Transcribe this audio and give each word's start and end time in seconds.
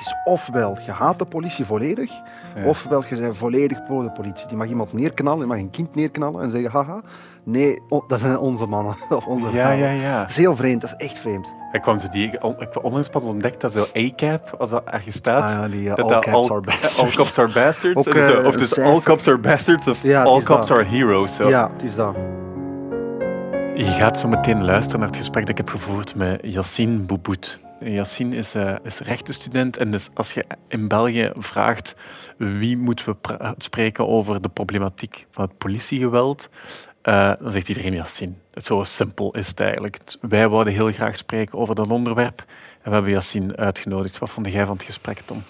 is 0.00 0.14
ofwel 0.24 0.78
je 0.86 0.92
haat 0.92 1.18
de 1.18 1.24
politie 1.24 1.64
volledig, 1.64 2.10
ofwel 2.64 3.04
je 3.08 3.16
bent 3.16 3.36
volledig 3.36 3.84
pro 3.84 4.02
de 4.02 4.10
politie. 4.10 4.46
Die 4.48 4.56
mag 4.56 4.66
iemand 4.68 4.92
neerknallen, 4.92 5.38
die 5.38 5.48
mag 5.48 5.58
een 5.58 5.70
kind 5.70 5.94
neerknallen 5.94 6.42
en 6.42 6.50
zeggen 6.50 6.70
haha, 6.70 7.00
nee, 7.44 7.78
dat 8.08 8.20
zijn 8.20 8.38
onze 8.38 8.66
mannen 8.66 8.94
of 9.16 9.26
onze 9.26 9.44
Ja, 9.44 9.50
vrouwen. 9.50 9.78
ja, 9.78 9.90
ja. 9.90 10.20
Dat 10.20 10.30
is 10.30 10.36
heel 10.36 10.56
vreemd, 10.56 10.80
dat 10.80 10.90
is 10.98 11.06
echt 11.06 11.18
vreemd. 11.18 11.52
Ik 11.72 11.82
kwam 11.82 11.98
zo 11.98 12.08
die, 12.08 12.26
ik 12.26 12.38
heb 12.58 12.78
onlangs 12.84 13.08
pas 13.08 13.22
ontdekt 13.22 13.60
dat 13.60 13.72
zo 13.72 13.86
A-cap, 13.96 14.54
als 14.58 14.70
dat 14.70 14.84
ergens 14.84 15.16
staat, 15.16 15.50
Ah, 15.50 15.56
ja, 15.58 15.68
die, 15.68 15.80
uh, 15.82 15.88
dat 15.94 16.00
all 16.04 16.10
dat 16.10 16.24
caps 16.24 16.50
are 16.50 16.60
bastards. 16.70 17.00
all 17.00 17.10
cops 17.10 17.38
are 17.38 17.52
bastards. 17.52 18.08
Ook, 18.08 18.14
zo, 18.16 18.40
eh, 18.40 18.46
of 18.46 18.56
dus 18.56 18.68
cijfer. 18.68 18.92
all 18.94 19.00
cops 19.00 19.28
are 19.28 19.38
bastards 19.38 19.88
of 19.88 20.02
Ja, 20.02 20.22
all 20.22 20.42
cops 20.42 20.68
dat. 20.68 20.78
are 20.78 20.84
heroes. 20.84 21.34
Zo. 21.34 21.48
Ja, 21.48 21.70
het 21.72 21.82
is 21.82 21.94
dat. 21.94 22.14
Je 23.74 23.84
gaat 23.98 24.20
zo 24.20 24.28
meteen 24.28 24.64
luisteren 24.64 24.98
naar 25.00 25.08
het 25.08 25.16
gesprek 25.18 25.42
dat 25.46 25.50
ik 25.50 25.56
heb 25.56 25.68
gevoerd 25.68 26.14
met 26.14 26.40
Yassine 26.42 26.98
Boubout. 26.98 27.58
Yassine 27.84 28.36
is, 28.36 28.54
eh, 28.54 28.74
is 28.82 28.98
rechtenstudent 29.00 29.76
en 29.76 29.90
dus 29.90 30.08
als 30.14 30.32
je 30.32 30.44
in 30.68 30.88
België 30.88 31.30
vraagt 31.36 31.94
wie 32.36 32.76
moeten 32.76 33.04
we 33.04 33.14
pra- 33.14 33.54
spreken 33.58 34.08
over 34.08 34.40
de 34.42 34.48
problematiek 34.48 35.26
van 35.30 35.44
het 35.44 35.58
politiegeweld, 35.58 36.48
eh, 37.02 37.32
dan 37.40 37.52
zegt 37.52 37.68
iedereen 37.68 37.94
Yassine. 37.94 38.32
Zo 38.54 38.84
simpel 38.84 39.34
is 39.34 39.48
het 39.48 39.60
eigenlijk. 39.60 39.98
Wij 40.20 40.48
wouden 40.48 40.72
heel 40.72 40.92
graag 40.92 41.16
spreken 41.16 41.58
over 41.58 41.74
dat 41.74 41.88
onderwerp 41.90 42.38
en 42.82 42.88
we 42.88 42.90
hebben 42.90 43.10
Yassine 43.12 43.56
uitgenodigd. 43.56 44.18
Wat 44.18 44.30
vond 44.30 44.52
jij 44.52 44.66
van 44.66 44.74
het 44.76 44.84
gesprek, 44.84 45.18
Tom? 45.20 45.42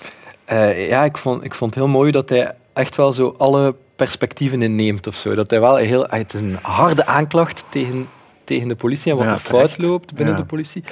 Eh, 0.44 0.88
ja, 0.88 1.04
ik 1.04 1.16
vond, 1.18 1.44
ik 1.44 1.54
vond 1.54 1.74
het 1.74 1.84
heel 1.84 1.92
mooi 1.92 2.10
dat 2.10 2.28
hij 2.28 2.52
echt 2.72 2.96
wel 2.96 3.12
zo 3.12 3.34
alle 3.38 3.74
perspectieven 3.96 4.62
inneemt 4.62 5.06
of 5.06 5.14
zo. 5.14 5.34
Dat 5.34 5.50
hij 5.50 5.60
wel 5.60 5.76
heel, 5.76 6.06
het 6.08 6.34
is 6.34 6.40
een 6.40 6.58
harde 6.62 7.06
aanklacht 7.06 7.64
tegen, 7.68 8.08
tegen 8.44 8.68
de 8.68 8.76
politie 8.76 9.10
en 9.12 9.16
wat 9.18 9.26
Ja, 9.26 9.32
er 9.32 9.38
fout 9.38 9.78
loopt 9.82 10.14
binnen 10.14 10.34
Ja. 10.34 10.40
de 10.40 10.46
politie. 10.46 10.84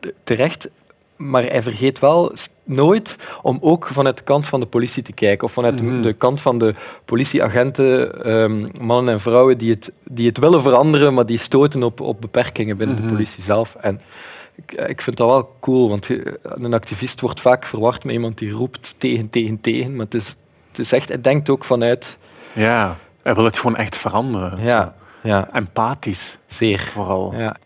Te- 0.00 0.14
Terecht, 0.24 0.70
maar 1.16 1.42
hij 1.42 1.62
vergeet 1.62 1.98
wel 1.98 2.32
nooit 2.64 3.18
om 3.42 3.58
ook 3.60 3.86
vanuit 3.92 4.16
de 4.16 4.22
kant 4.22 4.46
van 4.46 4.60
de 4.60 4.66
politie 4.66 5.02
te 5.02 5.12
kijken. 5.12 5.46
Of 5.46 5.52
vanuit 5.52 5.78
de- 5.78 5.84
Mhm. 5.84 6.02
de 6.02 6.12
kant 6.12 6.40
van 6.40 6.58
de 6.58 6.74
politieagenten, 7.04 8.24
ehm, 8.24 8.64
mannen 8.80 9.12
en 9.14 9.20
vrouwen 9.20 9.58
die 9.58 9.70
het, 9.70 9.92
die 10.04 10.26
het 10.26 10.38
willen 10.38 10.62
veranderen, 10.62 11.14
maar 11.14 11.26
die 11.26 11.38
stoten 11.38 11.82
op, 11.82 12.00
op 12.00 12.20
beperkingen 12.20 12.76
binnen 12.76 12.96
Mhm. 12.96 13.04
de 13.06 13.12
politie 13.12 13.42
zelf. 13.42 13.76
En 13.80 14.00
ik, 14.54 14.72
ik 14.72 15.00
vind 15.02 15.16
dat 15.16 15.28
wel 15.28 15.56
cool, 15.60 15.88
want 15.88 16.06
je- 16.06 16.38
een 16.42 16.74
activist 16.74 17.20
wordt 17.20 17.40
vaak 17.40 17.64
verward 17.66 18.04
met 18.04 18.12
iemand 18.14 18.38
die 18.38 18.50
roept 18.50 18.94
tegen, 18.98 19.28
tegen, 19.30 19.60
tegen. 19.60 19.96
Maar 19.96 20.04
het 20.04 20.14
is, 20.14 20.26
het 20.68 20.78
is 20.78 20.92
echt, 20.92 21.08
hij 21.08 21.20
denkt 21.20 21.48
ook 21.50 21.64
vanuit, 21.64 22.18
Ja, 22.52 22.96
hij 23.22 23.34
wil 23.34 23.44
het 23.44 23.58
gewoon 23.58 23.76
echt 23.76 23.96
veranderen. 23.96 24.60
ja, 24.62 24.94
ja 25.22 25.48
Empathisch, 25.52 26.38
zeer. 26.46 26.80
vooral. 26.80 27.34
Ja. 27.36 27.56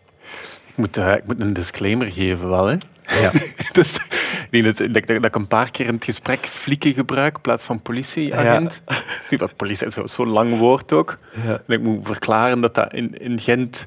Ik 0.67 0.77
moet, 0.77 0.97
eh, 0.97 1.13
ik 1.13 1.27
moet 1.27 1.41
een 1.41 1.53
disclaimer 1.53 2.07
geven 2.07 2.49
wel, 2.49 2.67
hè. 2.67 2.77
Ja. 3.11 3.31
dus, 3.73 3.95
ik 3.97 4.47
denk 4.51 4.65
dat, 4.65 4.77
dat, 4.77 5.07
dat 5.07 5.25
ik 5.25 5.35
een 5.35 5.47
paar 5.47 5.71
keer 5.71 5.87
in 5.87 5.95
het 5.95 6.05
gesprek 6.05 6.47
flieken 6.47 6.93
gebruik 6.95 7.35
in 7.35 7.41
plaats 7.41 7.65
van 7.65 7.83
politieagent. 7.83 8.83
Ja. 8.87 8.97
Dat 9.37 9.57
politie 9.57 9.87
is 9.87 9.95
zo- 9.95 10.07
zo'n 10.07 10.29
lang 10.29 10.59
woord 10.59 10.93
ook. 10.93 11.19
En 11.45 11.63
ik 11.67 11.81
moet 11.81 12.07
verklaren 12.07 12.61
dat 12.61 12.75
dat 12.75 12.93
in, 12.95 13.15
in 13.19 13.41
Gent... 13.41 13.87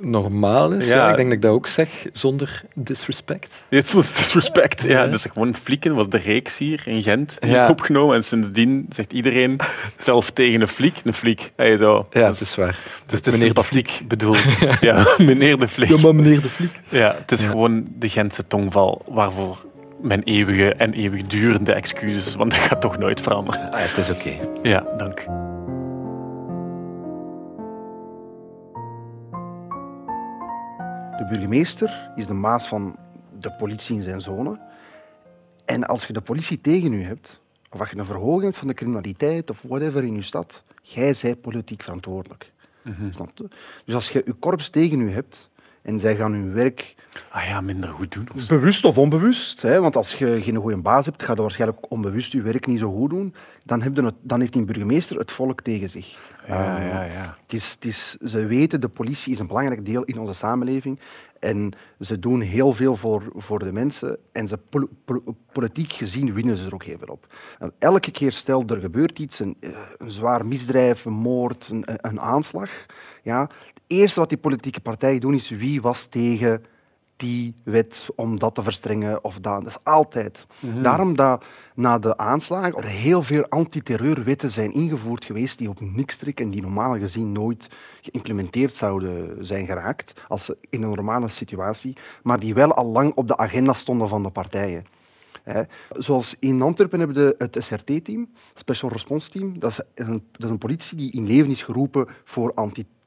Normaal 0.00 0.72
is, 0.72 0.86
Ja. 0.86 0.94
ja. 0.96 1.10
ik 1.10 1.16
denk 1.16 1.28
dat 1.28 1.36
ik 1.36 1.42
dat 1.42 1.52
ook 1.52 1.66
zeg, 1.66 2.06
zonder 2.12 2.62
disrespect. 2.74 3.62
Het 3.68 3.94
is 3.94 4.12
disrespect. 4.12 4.82
Ja. 4.82 4.88
Ja. 4.88 5.06
Dus 5.06 5.26
gewoon 5.32 5.54
flieken 5.54 5.94
was 5.94 6.08
de 6.08 6.18
reeks 6.18 6.58
hier 6.58 6.82
in 6.84 7.02
Gent 7.02 7.36
die 7.40 7.50
Ja. 7.50 7.68
opgenomen. 7.68 8.14
En 8.16 8.22
sindsdien 8.24 8.86
zegt 8.90 9.12
iedereen 9.12 9.58
zelf 9.98 10.30
tegen 10.30 10.60
een 10.60 10.68
fliek, 10.68 11.00
een 11.04 11.12
fliek. 11.14 11.50
Hey, 11.56 11.76
zo. 11.76 12.06
Ja, 12.10 12.26
dus, 12.26 12.38
het 12.38 12.48
is 12.48 12.54
waar. 12.56 12.78
dus 13.06 13.16
het 13.18 13.26
is 13.26 13.32
meneer 13.32 13.54
de 13.54 13.62
sympathiek 13.62 14.00
bedoeld. 14.08 14.38
ja, 14.80 15.06
meneer 15.18 15.58
de 15.58 15.68
fliek. 15.68 15.88
Ja, 15.88 15.96
maar 16.00 16.14
meneer 16.14 16.42
de 16.42 16.48
Fliek. 16.48 16.80
Ja, 16.88 17.14
het 17.18 17.32
is 17.32 17.40
Ja. 17.42 17.48
gewoon 17.48 17.86
de 17.98 18.08
Gentse 18.08 18.46
tongval 18.46 19.02
waarvoor 19.08 19.64
mijn 20.02 20.22
eeuwige 20.22 20.74
en 20.74 20.92
eeuwigdurende 20.92 21.72
excuses, 21.72 22.34
want 22.34 22.50
dat 22.50 22.60
gaat 22.60 22.80
toch 22.80 22.98
nooit 22.98 23.20
veranderen. 23.20 23.70
Ah, 23.72 23.80
het 23.80 23.96
is 23.96 24.10
oké. 24.10 24.30
Ja, 24.62 24.84
dank. 24.98 25.24
De 31.20 31.26
burgemeester 31.26 32.10
is 32.16 32.26
de 32.26 32.32
maas 32.32 32.68
van 32.68 32.96
de 33.38 33.52
politie 33.52 33.96
in 33.96 34.02
zijn 34.02 34.20
zone. 34.20 34.60
En 35.64 35.84
als 35.86 36.06
je 36.06 36.12
de 36.12 36.20
politie 36.20 36.60
tegen 36.60 36.92
u 36.92 37.02
hebt, 37.02 37.40
of 37.70 37.80
als 37.80 37.90
je 37.90 37.98
een 37.98 38.04
verhoging 38.04 38.42
hebt 38.42 38.58
van 38.58 38.68
de 38.68 38.74
criminaliteit 38.74 39.50
of 39.50 39.62
whatever 39.62 40.04
in 40.04 40.14
je 40.14 40.22
stad, 40.22 40.62
jij 40.82 41.14
zijt 41.14 41.40
politiek 41.40 41.82
verantwoordelijk. 41.82 42.52
Snap 43.10 43.30
je? 43.34 43.48
Dus 43.84 43.94
als 43.94 44.10
je 44.10 44.22
je 44.24 44.32
korps 44.32 44.68
tegen 44.68 45.00
u 45.00 45.12
hebt 45.12 45.50
en 45.82 46.00
zij 46.00 46.16
gaan 46.16 46.32
hun 46.32 46.52
werk 46.52 46.94
Ah 47.30 47.44
ja, 47.44 47.60
minder 47.60 47.90
goed 47.90 48.12
doen. 48.12 48.28
of. 48.34 48.48
Bewust 48.48 48.84
of 48.84 48.98
onbewust. 48.98 49.62
Hè? 49.62 49.80
Want 49.80 49.96
als 49.96 50.14
je 50.14 50.42
geen 50.42 50.56
goede 50.56 50.76
baas 50.76 51.04
hebt, 51.06 51.22
ga 51.22 51.32
je 51.34 51.42
waarschijnlijk 51.42 51.90
onbewust 51.90 52.32
je 52.32 52.42
werk 52.42 52.66
niet 52.66 52.78
zo 52.78 52.92
goed 52.92 53.10
doen. 53.10 53.34
Dan, 53.64 53.82
heb 53.82 53.96
je 53.96 54.02
het, 54.02 54.14
dan 54.20 54.40
heeft 54.40 54.52
die 54.52 54.64
burgemeester 54.64 55.18
het 55.18 55.30
volk 55.32 55.60
tegen 55.60 55.90
zich. 55.90 56.18
Ja, 56.50 56.78
Eh, 56.78 56.88
ja, 56.88 57.02
ja. 57.04 57.36
Het 57.42 57.52
is, 57.52 57.70
het 57.70 57.84
is, 57.84 58.16
ze 58.16 58.46
weten, 58.46 58.80
de 58.80 58.88
politie 58.88 59.32
is 59.32 59.38
een 59.38 59.46
belangrijk 59.46 59.84
deel 59.84 60.02
in 60.04 60.18
onze 60.18 60.34
samenleving. 60.34 61.00
En 61.38 61.72
ze 62.00 62.18
doen 62.18 62.40
heel 62.40 62.72
veel 62.72 62.96
voor, 62.96 63.22
voor 63.36 63.58
de 63.58 63.72
mensen. 63.72 64.18
En 64.32 64.48
ze, 64.48 64.58
pol- 64.58 64.88
pol- 65.04 65.36
politiek 65.52 65.92
gezien 65.92 66.32
winnen 66.34 66.56
ze 66.56 66.66
er 66.66 66.74
ook 66.74 66.84
heel 66.84 66.98
veel 66.98 67.08
op. 67.14 67.26
En 67.58 67.72
elke 67.78 68.10
keer 68.10 68.32
stel 68.32 68.64
er 68.66 68.80
gebeurt 68.80 69.18
iets, 69.18 69.38
een, 69.38 69.56
eh, 69.60 69.70
een 69.98 70.10
zwaar 70.10 70.46
misdrijf, 70.46 71.04
een 71.04 71.12
moord, 71.12 71.68
een, 71.68 71.84
een 71.86 72.20
aanslag. 72.20 72.70
Ja, 73.22 73.40
het 73.40 73.80
eerste 73.86 74.20
wat 74.20 74.28
die 74.28 74.38
politieke 74.38 74.80
partijen 74.80 75.20
doen 75.20 75.34
is 75.34 75.48
wie 75.50 75.80
was 75.82 76.06
tegen 76.06 76.62
die 77.20 77.54
wet 77.64 78.08
om 78.16 78.38
dat 78.38 78.54
te 78.54 78.62
verstrengen 78.62 79.24
of 79.24 79.34
dat. 79.38 79.58
Dat 79.64 79.66
is 79.66 79.78
altijd. 79.82 80.46
Daarom 80.82 81.16
dat 81.16 81.44
na 81.74 81.98
de 81.98 82.16
aanslagen 82.16 82.76
er 82.76 82.84
heel 82.84 83.22
veel 83.22 83.46
antiterreurwetten 83.48 84.50
zijn 84.50 84.72
ingevoerd 84.72 85.24
geweest 85.24 85.58
die 85.58 85.68
op 85.68 85.80
niks 85.80 86.16
trekken 86.16 86.44
en 86.44 86.50
die 86.50 86.62
normaal 86.62 86.98
gezien 86.98 87.32
nooit 87.32 87.68
geïmplementeerd 88.00 88.76
zouden 88.76 89.44
zijn 89.46 89.66
geraakt 89.66 90.12
als 90.28 90.52
in 90.70 90.82
een 90.82 90.88
normale 90.90 91.28
situatie, 91.28 91.96
maar 92.22 92.40
die 92.40 92.54
wel 92.54 92.74
al 92.74 92.86
lang 92.86 93.12
op 93.14 93.28
de 93.28 93.36
agenda 93.36 93.72
stonden 93.72 94.08
van 94.08 94.22
de 94.22 94.30
partijen. 94.30 94.84
Zoals 95.92 96.36
in 96.38 96.62
Antwerpen 96.62 96.98
hebben 96.98 97.16
we 97.16 97.22
de- 97.38 97.44
het 97.44 97.64
SRT-team, 97.64 98.28
Special 98.54 98.90
Response 98.90 99.30
Team. 99.30 99.58
Dat 99.58 99.70
is, 99.70 99.80
een, 99.94 100.24
dat 100.32 100.44
is 100.44 100.50
een 100.50 100.58
politie 100.58 100.96
die 100.96 101.12
in 101.12 101.26
leven 101.26 101.50
is 101.50 101.62
geroepen 101.62 102.06
voor 102.24 102.52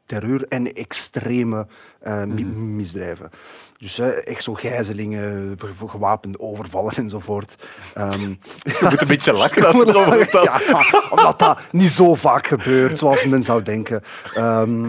antiterreur 0.08 0.46
en 0.50 0.74
extreme 0.74 1.68
eh, 2.00 2.24
mi- 2.24 2.44
misdrijven. 2.56 3.30
Dus 3.78 4.00
echt 4.00 4.44
zo 4.44 4.54
gijzelingen, 4.54 5.56
ge- 5.60 5.88
gewapende 5.88 6.40
overvallen 6.40 6.96
enzovoort. 6.96 7.56
Ehm, 7.94 8.20
Je 8.64 8.88
moet 8.90 9.02
een 9.02 9.08
beetje 9.08 9.34
lachen 9.34 9.66
als 9.66 9.78
ja, 10.32 10.62
omdat 11.10 11.40
dat 11.40 11.60
niet 11.72 11.90
zo 11.90 12.16
vaak 12.16 12.48
gebeurt 12.48 12.98
zoals 12.98 13.26
men 13.26 13.44
zou 13.44 13.64
denken. 13.64 14.02
Ehm, 14.34 14.88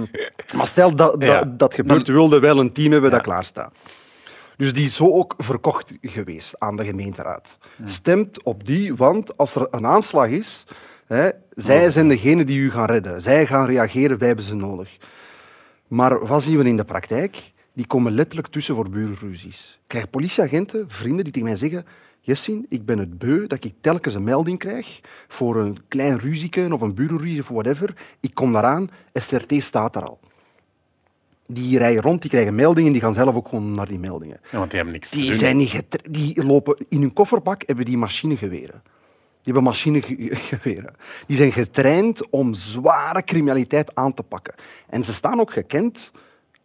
maar 0.57 0.67
stel 0.67 0.95
dat 0.95 1.21
dat, 1.21 1.29
Ja. 1.31 1.45
dat 1.45 1.75
gebeurt, 1.75 2.07
we 2.07 2.13
wilden 2.13 2.41
wel 2.41 2.59
een 2.61 2.73
team 2.73 2.93
hebben 2.93 3.11
dat 3.11 3.23
klaar 3.23 3.45
staat. 3.45 3.73
Dus 4.57 4.73
die 4.75 4.85
is 4.85 4.95
zo 4.95 5.11
ook 5.13 5.35
verkocht 5.39 5.95
geweest 6.03 6.55
aan 6.59 6.77
de 6.77 6.85
gemeenteraad. 6.85 7.59
Stemt 7.85 8.43
op 8.43 8.65
die, 8.67 8.95
want 8.95 9.37
als 9.37 9.55
er 9.55 9.67
een 9.71 9.87
aanslag 9.87 10.29
is, 10.29 10.65
hè, 11.07 11.31
zij 11.55 11.91
zijn 11.91 12.09
degene 12.09 12.45
die 12.45 12.61
u 12.61 12.71
gaan 12.71 12.87
redden. 12.87 13.23
Zij 13.23 13.47
gaan 13.47 13.67
reageren, 13.67 14.19
wij 14.19 14.27
hebben 14.27 14.45
ze 14.45 14.55
nodig. 14.55 14.97
Maar 15.89 16.27
wat 16.27 16.43
zien 16.43 16.59
we 16.59 16.65
in 16.65 16.77
de 16.77 16.85
praktijk? 16.85 17.53
Die 17.73 17.87
komen 17.87 18.13
letterlijk 18.13 18.49
tussen 18.49 18.75
voor 18.75 18.91
burenruzies. 18.91 19.79
Ik 19.83 19.89
krijg 19.89 20.11
politieagenten, 20.11 20.85
vrienden, 20.89 21.25
die 21.25 21.33
tegen 21.33 21.49
mij 21.49 21.57
zeggen... 21.59 21.85
Jessin, 22.27 22.67
ik 22.69 22.85
ben 22.87 22.99
het 22.99 23.19
beu 23.19 23.47
dat 23.47 23.65
ik 23.65 23.75
telkens 23.81 24.15
een 24.15 24.25
melding 24.25 24.59
krijg 24.59 25.01
voor 25.29 25.57
een 25.57 25.79
klein 25.89 26.19
ruzieke 26.19 26.69
of 26.71 26.81
een 26.81 26.95
burenruzie 26.95 27.41
of 27.41 27.49
whatever. 27.49 27.95
Ik 28.21 28.35
kom 28.35 28.53
daaraan, 28.53 28.91
SRT 29.13 29.55
staat 29.65 29.97
er 29.97 30.03
al. 30.05 30.21
Die 31.47 31.79
rijden 31.79 32.03
rond, 32.03 32.21
die 32.21 32.31
krijgen 32.31 32.55
meldingen, 32.55 32.93
die 32.93 33.01
gaan 33.01 33.15
zelf 33.15 33.35
ook 33.35 33.49
gewoon 33.49 33.73
naar 33.73 33.89
die 33.89 33.99
meldingen. 33.99 34.41
Ja, 34.51 34.59
want 34.59 34.69
die 34.71 34.77
hebben 34.77 34.95
niks 34.95 35.09
te 35.11 35.17
Die, 35.17 35.27
doen. 35.27 35.35
zijn 35.35 35.57
niet 35.57 35.85
die 36.11 36.45
lopen 36.45 36.85
in 36.89 37.01
hun 37.01 37.13
kofferbak 37.13 37.63
hebben 37.67 37.85
die 37.85 37.97
machinegeweren. 37.97 38.83
Die 39.45 39.53
hebben 39.53 39.63
machinegeweren. 39.63 40.95
Die 41.27 41.37
zijn 41.37 41.53
getraind 41.53 42.31
om 42.31 42.55
zware 42.55 43.23
criminaliteit 43.23 43.95
aan 43.95 44.15
te 44.15 44.23
pakken. 44.23 44.55
En 44.89 45.05
ze 45.05 45.13
staan 45.13 45.41
ook 45.41 45.53
gekend 45.53 46.13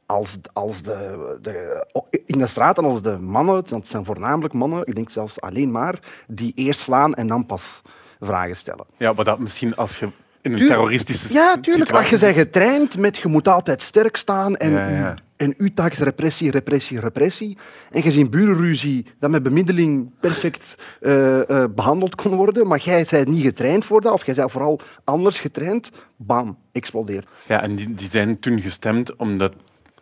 als, 0.06 0.38
als 0.54 0.82
de, 0.82 1.38
de, 1.42 1.86
in 2.26 2.38
de 2.38 2.48
straten 2.48 2.84
als 2.84 3.02
de 3.02 3.18
mannen, 3.18 3.56
het 3.56 3.88
zijn 3.88 4.06
voornamelijk 4.06 4.54
mannen, 4.54 4.88
ik 4.88 4.96
denk 4.96 5.10
zelfs 5.10 5.42
alleen 5.42 5.72
maar, 5.72 6.00
die 6.28 6.52
eerst 6.56 6.80
slaan 6.80 7.14
en 7.14 7.28
dan 7.28 7.46
pas 7.46 7.82
vragen 8.20 8.56
stellen. 8.56 8.86
Ja, 8.98 9.14
maar 9.14 9.26
dat 9.26 9.40
misschien 9.40 9.76
als 9.76 10.00
je 10.00 10.10
in 10.56 10.62
een 10.62 10.68
terroristische 10.68 11.34
Ja, 11.34 11.58
tuurlijk. 11.62 11.92
Als 11.92 12.10
je 12.10 12.18
bent 12.18 12.38
getraind 12.38 12.98
met 12.98 13.18
je 13.18 13.28
moet 13.28 13.48
altijd 13.48 13.82
sterk 13.82 14.18
staan 14.18 14.56
en, 14.58 14.72
Ja, 14.72 14.88
ja. 14.88 15.16
en 15.38 15.54
uw 15.58 15.70
taak 15.74 15.92
is 15.92 16.00
repressie, 16.00 16.52
repressie, 16.52 17.00
repressie. 17.00 17.58
En 17.92 18.04
je 18.04 18.12
ziet 18.12 18.30
burenruzie 18.30 19.06
dat 19.20 19.30
met 19.30 19.44
bemiddeling 19.44 20.10
perfect 20.20 20.76
eh, 21.02 21.50
eh, 21.64 21.70
behandeld 21.76 22.16
kon 22.16 22.36
worden, 22.36 22.68
maar 22.68 22.80
jij 22.80 23.06
bent 23.10 23.28
niet 23.28 23.44
getraind 23.44 23.86
voor 23.86 24.02
dat, 24.02 24.14
of 24.14 24.26
jij 24.26 24.36
bent 24.36 24.52
vooral 24.52 24.80
anders 25.04 25.40
getraind, 25.40 25.90
bam, 26.18 26.58
explodeert. 26.72 27.28
Ja, 27.48 27.62
en 27.62 27.76
die, 27.76 27.94
die 27.94 28.10
zijn 28.10 28.40
toen 28.40 28.62
gestemd 28.62 29.16
omdat 29.16 29.54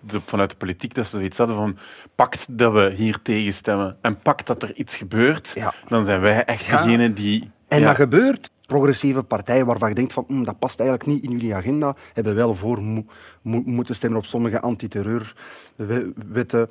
de, 0.01 0.19
vanuit 0.25 0.49
de 0.49 0.55
politiek 0.55 0.93
dat 0.93 1.07
ze 1.07 1.15
zoiets 1.15 1.37
hadden 1.37 1.55
van 1.55 1.77
pakt 2.15 2.45
dat 2.49 2.73
we 2.73 2.93
hier 2.95 3.19
tegenstemmen 3.21 3.97
en 4.01 4.19
pakt 4.19 4.47
dat 4.47 4.63
er 4.63 4.75
iets 4.75 4.95
gebeurt, 4.95 5.51
Ja. 5.55 5.73
dan 5.87 6.05
zijn 6.05 6.21
wij 6.21 6.43
echt 6.45 6.65
Ja. 6.65 6.83
degene 6.83 7.13
die... 7.13 7.51
En 7.67 7.79
ja, 7.79 7.87
dat 7.87 7.95
gebeurt. 7.95 8.49
Progressieve 8.67 9.23
partijen 9.23 9.65
waarvan 9.65 9.89
je 9.89 9.95
denkt 9.95 10.13
van 10.13 10.23
"Hm, 10.27 10.43
dat 10.43 10.59
past 10.59 10.79
eigenlijk 10.79 11.09
niet 11.09 11.23
in 11.23 11.31
jullie 11.31 11.55
agenda, 11.55 11.95
hebben 12.13 12.35
wel 12.35 12.55
voor 12.55 12.81
mo- 12.83 13.05
mo- 13.41 13.61
moeten 13.65 13.95
stemmen 13.95 14.19
op 14.19 14.25
sommige 14.25 14.61
antiterreurwetten 14.61 16.69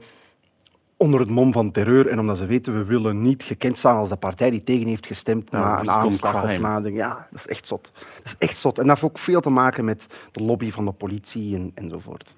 onder 0.99 1.21
het 1.21 1.31
mom 1.31 1.53
van 1.53 1.71
terreur. 1.71 2.09
En 2.09 2.19
omdat 2.19 2.37
ze 2.37 2.47
weten, 2.47 2.75
we 2.79 2.85
willen 2.85 3.23
niet 3.23 3.43
gekend 3.43 3.79
staan 3.79 3.97
als 3.97 4.09
de 4.09 4.17
partij 4.17 4.51
die 4.51 4.65
tegen 4.65 4.87
heeft 4.87 5.07
gestemd 5.07 5.51
Ja, 5.51 5.59
na 5.59 5.81
een 5.81 5.91
aanslag 5.91 6.35
of 6.35 6.41
crime. 6.43 6.59
na... 6.59 6.81
de- 6.81 6.93
Ja, 6.93 7.27
dat 7.31 7.41
is 7.41 7.47
echt 7.47 7.67
zot. 7.67 7.93
Dat 7.95 8.25
is 8.25 8.35
echt 8.39 8.59
zot. 8.59 8.79
En 8.79 8.87
dat 8.87 9.01
heeft 9.01 9.13
ook 9.13 9.19
veel 9.19 9.41
te 9.41 9.51
maken 9.51 9.85
met 9.85 10.07
de 10.33 10.43
lobby 10.43 10.71
van 10.71 10.85
de 10.85 10.93
politie 10.93 11.57
en, 11.57 11.71
enzovoort. 11.75 12.37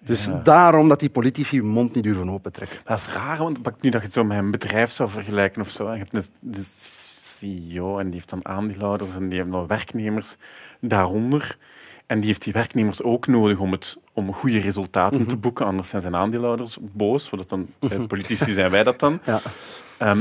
Dus 0.00 0.24
Ja. 0.24 0.40
daarom 0.42 0.88
dat 0.88 1.00
die 1.00 1.10
politici 1.10 1.56
hun 1.58 1.66
mond 1.68 1.94
niet 1.94 2.04
durven 2.04 2.30
opentrekken. 2.30 2.78
Dat 2.84 2.98
is 2.98 3.08
raar, 3.12 3.38
want 3.38 3.82
nu 3.82 3.90
dat 3.90 4.00
je 4.00 4.06
het 4.06 4.12
zo 4.12 4.24
met 4.24 4.38
een 4.38 4.50
bedrijf 4.50 4.90
zou 4.90 5.08
vergelijken 5.08 5.60
of 5.60 5.68
zo. 5.68 5.92
Je 5.92 5.98
hebt 5.98 6.14
een, 6.14 6.24
de 6.40 6.62
CEO 7.38 7.98
en 7.98 8.04
die 8.04 8.14
heeft 8.14 8.30
dan 8.30 8.46
aandeelhouders 8.46 9.14
en 9.14 9.28
die 9.28 9.38
hebben 9.38 9.56
dan 9.58 9.66
werknemers 9.66 10.36
daaronder. 10.80 11.58
En 12.06 12.18
die 12.18 12.26
heeft 12.28 12.42
die 12.42 12.52
werknemers 12.52 13.02
ook 13.02 13.26
nodig 13.26 13.58
om, 13.58 13.72
het, 13.72 13.96
om 14.12 14.32
goede 14.32 14.58
resultaten 14.58 15.20
Mhm. 15.20 15.28
te 15.28 15.36
boeken, 15.36 15.66
anders 15.66 15.88
zijn 15.88 16.02
zijn 16.02 16.16
aandeelhouders 16.16 16.78
boos. 16.80 17.30
Wat 17.30 17.48
dan, 17.48 17.68
bij 17.78 17.98
politici 17.98 18.52
zijn 18.52 18.70
wij 18.70 18.82
dat 18.82 18.98
dan. 18.98 19.20
Ja. 19.24 19.40
Ehm, 19.98 20.20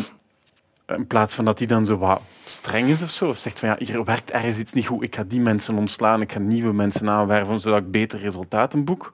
in 0.88 1.07
plaats 1.07 1.35
van 1.35 1.45
dat 1.45 1.57
hij 1.59 1.67
dan 1.67 1.85
zo 1.85 1.97
wat 1.97 2.21
streng 2.45 2.89
is 2.89 3.01
of 3.01 3.09
zo, 3.09 3.29
of 3.29 3.38
zegt 3.38 3.59
van 3.59 3.69
ja, 3.69 3.75
hier 3.79 4.03
werkt 4.03 4.31
ergens 4.31 4.57
iets 4.59 4.73
niet 4.73 4.88
goed, 4.88 5.03
ik 5.03 5.15
ga 5.15 5.23
die 5.23 5.39
mensen 5.39 5.75
ontslaan, 5.75 6.21
ik 6.21 6.31
ga 6.31 6.39
nieuwe 6.39 6.73
mensen 6.73 7.09
aanwerven 7.09 7.59
zodat 7.59 7.79
ik 7.79 7.91
betere 7.91 8.21
resultaten 8.21 8.83
boek. 8.85 9.13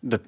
Dat, 0.00 0.20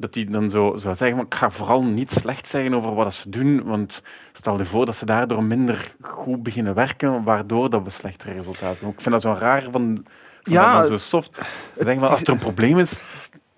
dat 0.00 0.14
hij 0.14 0.24
dan 0.24 0.50
zo 0.50 0.76
zou 0.76 0.94
zeggen, 0.94 1.18
ik 1.18 1.34
ga 1.34 1.50
vooral 1.50 1.82
niet 1.82 2.10
slecht 2.10 2.48
zeggen 2.48 2.74
over 2.74 2.94
wat 2.94 3.14
ze 3.14 3.28
doen, 3.28 3.62
want 3.64 4.02
stel 4.32 4.58
je 4.58 4.64
voor 4.64 4.86
dat 4.86 4.96
ze 4.96 5.04
daardoor 5.04 5.42
minder 5.42 5.94
goed 6.00 6.42
beginnen 6.42 6.74
werken, 6.74 7.24
waardoor 7.24 7.70
dat 7.70 7.82
we 7.82 7.90
slechtere 7.90 8.32
resultaten 8.32 8.68
hebben. 8.68 8.88
Ik 8.88 9.00
vind 9.00 9.10
dat 9.10 9.22
zo 9.22 9.36
raar 9.38 9.62
van, 9.62 9.72
van 9.72 10.52
Ja, 10.52 10.78
dat 10.78 10.86
zo 10.86 10.96
soft. 10.96 11.36
Ze 11.36 11.82
zeggen 11.82 12.00
van, 12.00 12.08
als 12.08 12.20
er 12.20 12.28
een 12.28 12.38
probleem 12.38 12.78
is, 12.78 13.00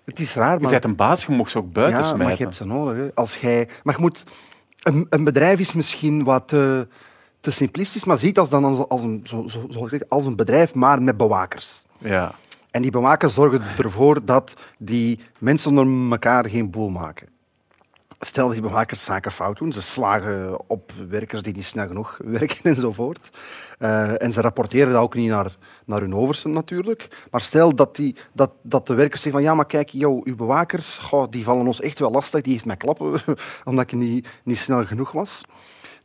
Het 0.05 0.19
is 0.19 0.33
raar, 0.33 0.53
je 0.53 0.61
maar... 0.61 0.71
bent 0.71 0.83
een 0.83 0.95
baas, 0.95 1.25
je 1.25 1.31
mag 1.31 1.49
ze 1.49 1.57
ook 1.57 1.73
buiten 1.73 2.03
ja, 2.03 2.15
maar 2.15 2.29
je 2.29 2.43
hebt 2.43 2.55
ze 2.55 2.65
nodig. 2.65 2.97
Hè. 2.97 3.09
Als 3.13 3.37
jij, 3.37 3.69
maar 3.83 3.95
je 3.95 4.01
moet, 4.01 4.25
een, 4.83 5.07
een 5.09 5.23
bedrijf 5.23 5.59
is 5.59 5.73
misschien 5.73 6.23
wat 6.23 6.47
te, 6.47 6.87
te 7.39 7.51
simplistisch, 7.51 8.03
maar 8.03 8.17
ziet 8.17 8.39
als, 8.39 8.49
dan 8.49 8.87
als, 8.87 9.01
een, 9.01 9.21
zo, 9.23 9.47
zo, 9.47 9.87
zeg, 9.87 10.01
als 10.09 10.25
een 10.25 10.35
bedrijf, 10.35 10.73
maar 10.73 11.01
met 11.01 11.17
bewakers. 11.17 11.83
Ja. 11.97 12.33
En 12.71 12.81
die 12.81 12.91
bewakers 12.91 13.33
zorgen 13.33 13.61
ervoor 13.77 14.25
dat 14.25 14.53
die 14.77 15.19
mensen 15.37 15.77
onder 15.77 16.11
elkaar 16.11 16.49
geen 16.49 16.69
boel 16.69 16.89
maken. 16.89 17.27
Stel 18.19 18.45
dat 18.45 18.53
die 18.53 18.63
bewakers 18.63 19.03
zaken 19.03 19.31
fout 19.31 19.57
doen, 19.57 19.71
ze 19.71 19.81
slagen 19.81 20.69
op 20.69 20.91
werkers 21.09 21.41
die 21.41 21.53
niet 21.53 21.65
snel 21.65 21.87
genoeg 21.87 22.17
werken 22.39 22.75
enzovoort. 22.75 23.29
Eh, 23.79 24.21
en 24.21 24.33
ze 24.33 24.41
rapporteren 24.41 24.93
dat 24.93 25.01
ook 25.01 25.15
niet 25.15 25.29
naar, 25.29 25.57
naar 25.85 26.01
hun 26.01 26.15
overste 26.15 26.47
natuurlijk. 26.47 27.27
Maar 27.31 27.41
stel 27.41 27.75
dat, 27.75 27.95
die, 27.95 28.15
dat, 28.33 28.51
dat 28.61 28.87
de 28.87 28.93
werkers 28.93 29.21
zeggen 29.21 29.41
van 29.41 29.49
ja, 29.49 29.55
maar 29.55 29.65
kijk, 29.65 29.89
jou, 29.89 30.21
uw 30.23 30.35
bewakers, 30.35 30.97
goh, 30.97 31.27
die 31.29 31.43
vallen 31.43 31.67
ons 31.67 31.81
echt 31.81 31.99
wel 31.99 32.11
lastig, 32.11 32.41
die 32.41 32.53
heeft 32.53 32.65
mij 32.65 32.77
klappen 32.77 33.21
omdat 33.63 33.83
ik 33.83 33.91
niet, 33.91 34.27
niet 34.43 34.57
snel 34.57 34.85
genoeg 34.85 35.11
was. 35.11 35.41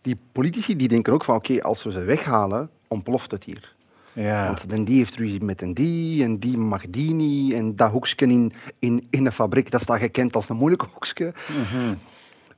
Die 0.01 0.19
politici 0.33 0.77
die 0.77 0.89
denken 0.89 1.13
ook 1.13 1.25
van 1.25 1.37
oké, 1.37 1.63
als 1.63 1.83
we 1.83 1.91
ze 1.91 2.05
weghalen, 2.05 2.71
ontploft 2.89 3.31
het 3.31 3.45
hier. 3.45 3.76
Ja. 4.17 4.47
Want 4.47 4.67
en 4.73 4.85
die 4.85 4.97
heeft 4.97 5.17
ruzie 5.17 5.45
met 5.45 5.63
een 5.63 5.75
die, 5.75 6.23
en 6.25 6.39
die 6.39 6.59
mag 6.59 6.83
die 6.89 7.15
niet. 7.15 7.53
En 7.53 7.77
dat 7.77 7.91
hoekje 7.91 8.27
in, 8.27 8.53
in, 8.79 9.07
in 9.11 9.25
de 9.25 9.33
fabriek, 9.33 9.71
dat 9.71 9.83
staat 9.83 9.99
gekend 9.99 10.37
als 10.37 10.49
een 10.49 10.57
moeilijk 10.57 10.83
hoekje. 10.83 11.33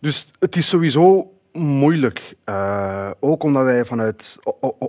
Dus 0.00 0.30
het 0.38 0.56
is 0.56 0.68
sowieso 0.68 1.32
moeilijk. 1.52 2.36
Eh, 2.44 3.10
ook, 3.20 3.42
omdat 3.42 3.64
wij 3.64 3.84
vanuit, 3.84 4.38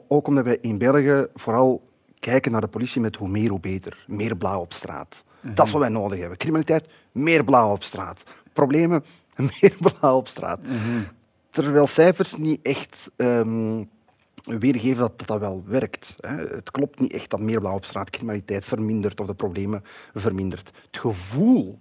ook 0.08 0.28
omdat 0.28 0.44
wij 0.44 0.58
in 0.62 0.78
België 0.78 1.28
vooral 1.34 1.82
kijken 2.20 2.52
naar 2.52 2.62
de 2.62 2.68
politie 2.68 3.02
met 3.02 3.16
hoe 3.16 3.28
meer, 3.30 3.50
hoe 3.50 3.60
beter. 3.60 4.04
Meer 4.08 4.38
blauw 4.38 4.60
op 4.60 4.74
straat. 4.74 5.24
Dat 5.42 5.66
is 5.66 5.72
wat 5.72 5.82
wij 5.82 5.90
nodig 5.90 6.20
hebben. 6.20 6.38
Criminaliteit, 6.38 6.88
meer 7.12 7.44
blauw 7.44 7.72
op 7.72 7.84
straat. 7.84 8.24
Problemen, 8.54 9.04
meer 9.62 9.76
blauw 9.80 10.18
op 10.18 10.28
straat. 10.28 10.60
Terwijl 11.50 11.88
cijfers 11.88 12.36
niet 12.36 12.60
echt 12.62 13.12
ehm, 13.16 13.84
weergeven 14.58 14.98
dat, 14.98 15.28
dat 15.28 15.40
wel 15.40 15.64
werkt. 15.66 16.16
Het 16.28 16.72
klopt 16.72 17.00
niet 17.00 17.14
echt 17.14 17.30
dat 17.30 17.40
meer 17.40 17.60
blauw 17.60 17.76
op 17.76 17.86
straat 17.86 18.10
criminaliteit 18.10 18.66
vermindert 18.66 19.20
of 19.20 19.28
de 19.28 19.34
problemen 19.34 19.84
vermindert. 20.14 20.72
Het 20.92 21.02
gevoel 21.02 21.80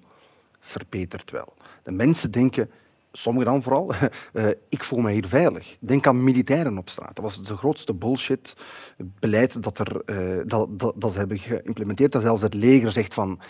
verbetert 0.60 1.30
wel. 1.30 1.54
De 1.82 1.90
mensen 1.90 2.30
denken, 2.30 2.70
sommigen 3.12 3.52
dan 3.52 3.62
vooral, 3.62 3.92
eh, 4.32 4.46
ik 4.68 4.84
voel 4.84 4.98
me 4.98 5.10
hier 5.10 5.26
veilig. 5.26 5.76
Denk 5.80 6.06
aan 6.06 6.24
militairen 6.24 6.78
op 6.78 6.88
straat. 6.88 7.16
Dat 7.16 7.24
was 7.24 7.42
de 7.42 7.56
grootste 7.56 7.94
bullshit 7.94 8.54
beleid 8.96 9.62
dat, 9.62 9.78
er, 9.78 10.02
eh, 10.04 10.42
dat, 10.46 10.68
dat, 10.96 11.12
ze 11.12 11.18
hebben 11.18 11.38
geïmplementeerd. 11.38 12.12
Dat 12.12 12.22
zelfs 12.22 12.42
het 12.42 12.54
leger 12.54 12.92
zegt 12.92 13.14
van, 13.14 13.40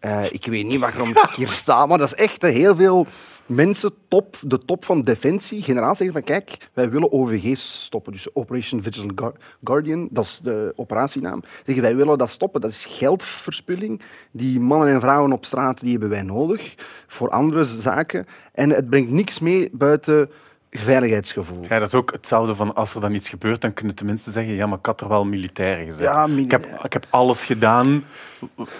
eh, 0.00 0.32
ik 0.32 0.46
weet 0.46 0.66
niet 0.66 0.80
waarom 0.80 1.08
ik 1.08 1.30
hier 1.36 1.48
sta, 1.48 1.86
maar 1.86 1.98
dat 1.98 2.12
is 2.14 2.24
echt 2.24 2.42
hè, 2.42 2.48
heel 2.48 2.76
veel 2.76 3.06
mensen, 3.46 3.94
top, 4.08 4.36
de 4.46 4.64
top 4.64 4.84
van 4.84 5.02
Defensie, 5.02 5.62
generaal 5.62 5.94
zeggen 5.94 6.12
van 6.12 6.24
kijk, 6.24 6.70
wij 6.72 6.90
willen 6.90 7.12
OVG's 7.12 7.82
stoppen. 7.82 8.12
Dus 8.12 8.34
Operation 8.34 8.82
Vigilant 8.82 9.12
Guar- 9.14 9.56
Guardian, 9.64 10.08
dat 10.10 10.24
is 10.24 10.40
de 10.42 10.72
operatienaam. 10.76 11.42
Zeggen 11.64 11.82
wij 11.82 11.96
willen 11.96 12.18
dat 12.18 12.30
stoppen. 12.30 12.60
Dat 12.60 12.70
is 12.70 12.84
geldverspilling. 12.84 14.00
Die 14.30 14.60
mannen 14.60 14.88
en 14.88 15.00
vrouwen 15.00 15.32
op 15.32 15.44
straat, 15.44 15.80
die 15.80 15.90
hebben 15.90 16.08
wij 16.08 16.22
nodig 16.22 16.74
voor 17.06 17.30
andere 17.30 17.64
zaken. 17.64 18.26
En 18.52 18.70
het 18.70 18.90
brengt 18.90 19.10
niks 19.10 19.38
mee 19.38 19.68
buiten 19.72 20.30
veiligheidsgevoel. 20.78 21.62
Ja, 21.68 21.78
dat 21.78 21.88
is 21.88 21.94
ook 21.94 22.12
hetzelfde 22.12 22.54
van 22.54 22.74
als 22.74 22.94
er 22.94 23.00
dan 23.00 23.14
iets 23.14 23.28
gebeurt, 23.28 23.60
dan 23.60 23.72
kun 23.72 23.86
je 23.86 23.94
tenminste 23.94 24.30
zeggen, 24.30 24.52
ja, 24.52 24.66
maar 24.66 24.78
ik 24.78 24.86
had 24.86 25.00
er 25.00 25.08
wel 25.08 25.24
militairen 25.24 25.84
gezet. 25.84 26.00
Ja, 26.00 26.26
mili- 26.26 26.42
ik, 26.44 26.50
heb, 26.50 26.64
ik 26.82 26.92
heb 26.92 27.06
alles 27.10 27.44
gedaan, 27.44 28.04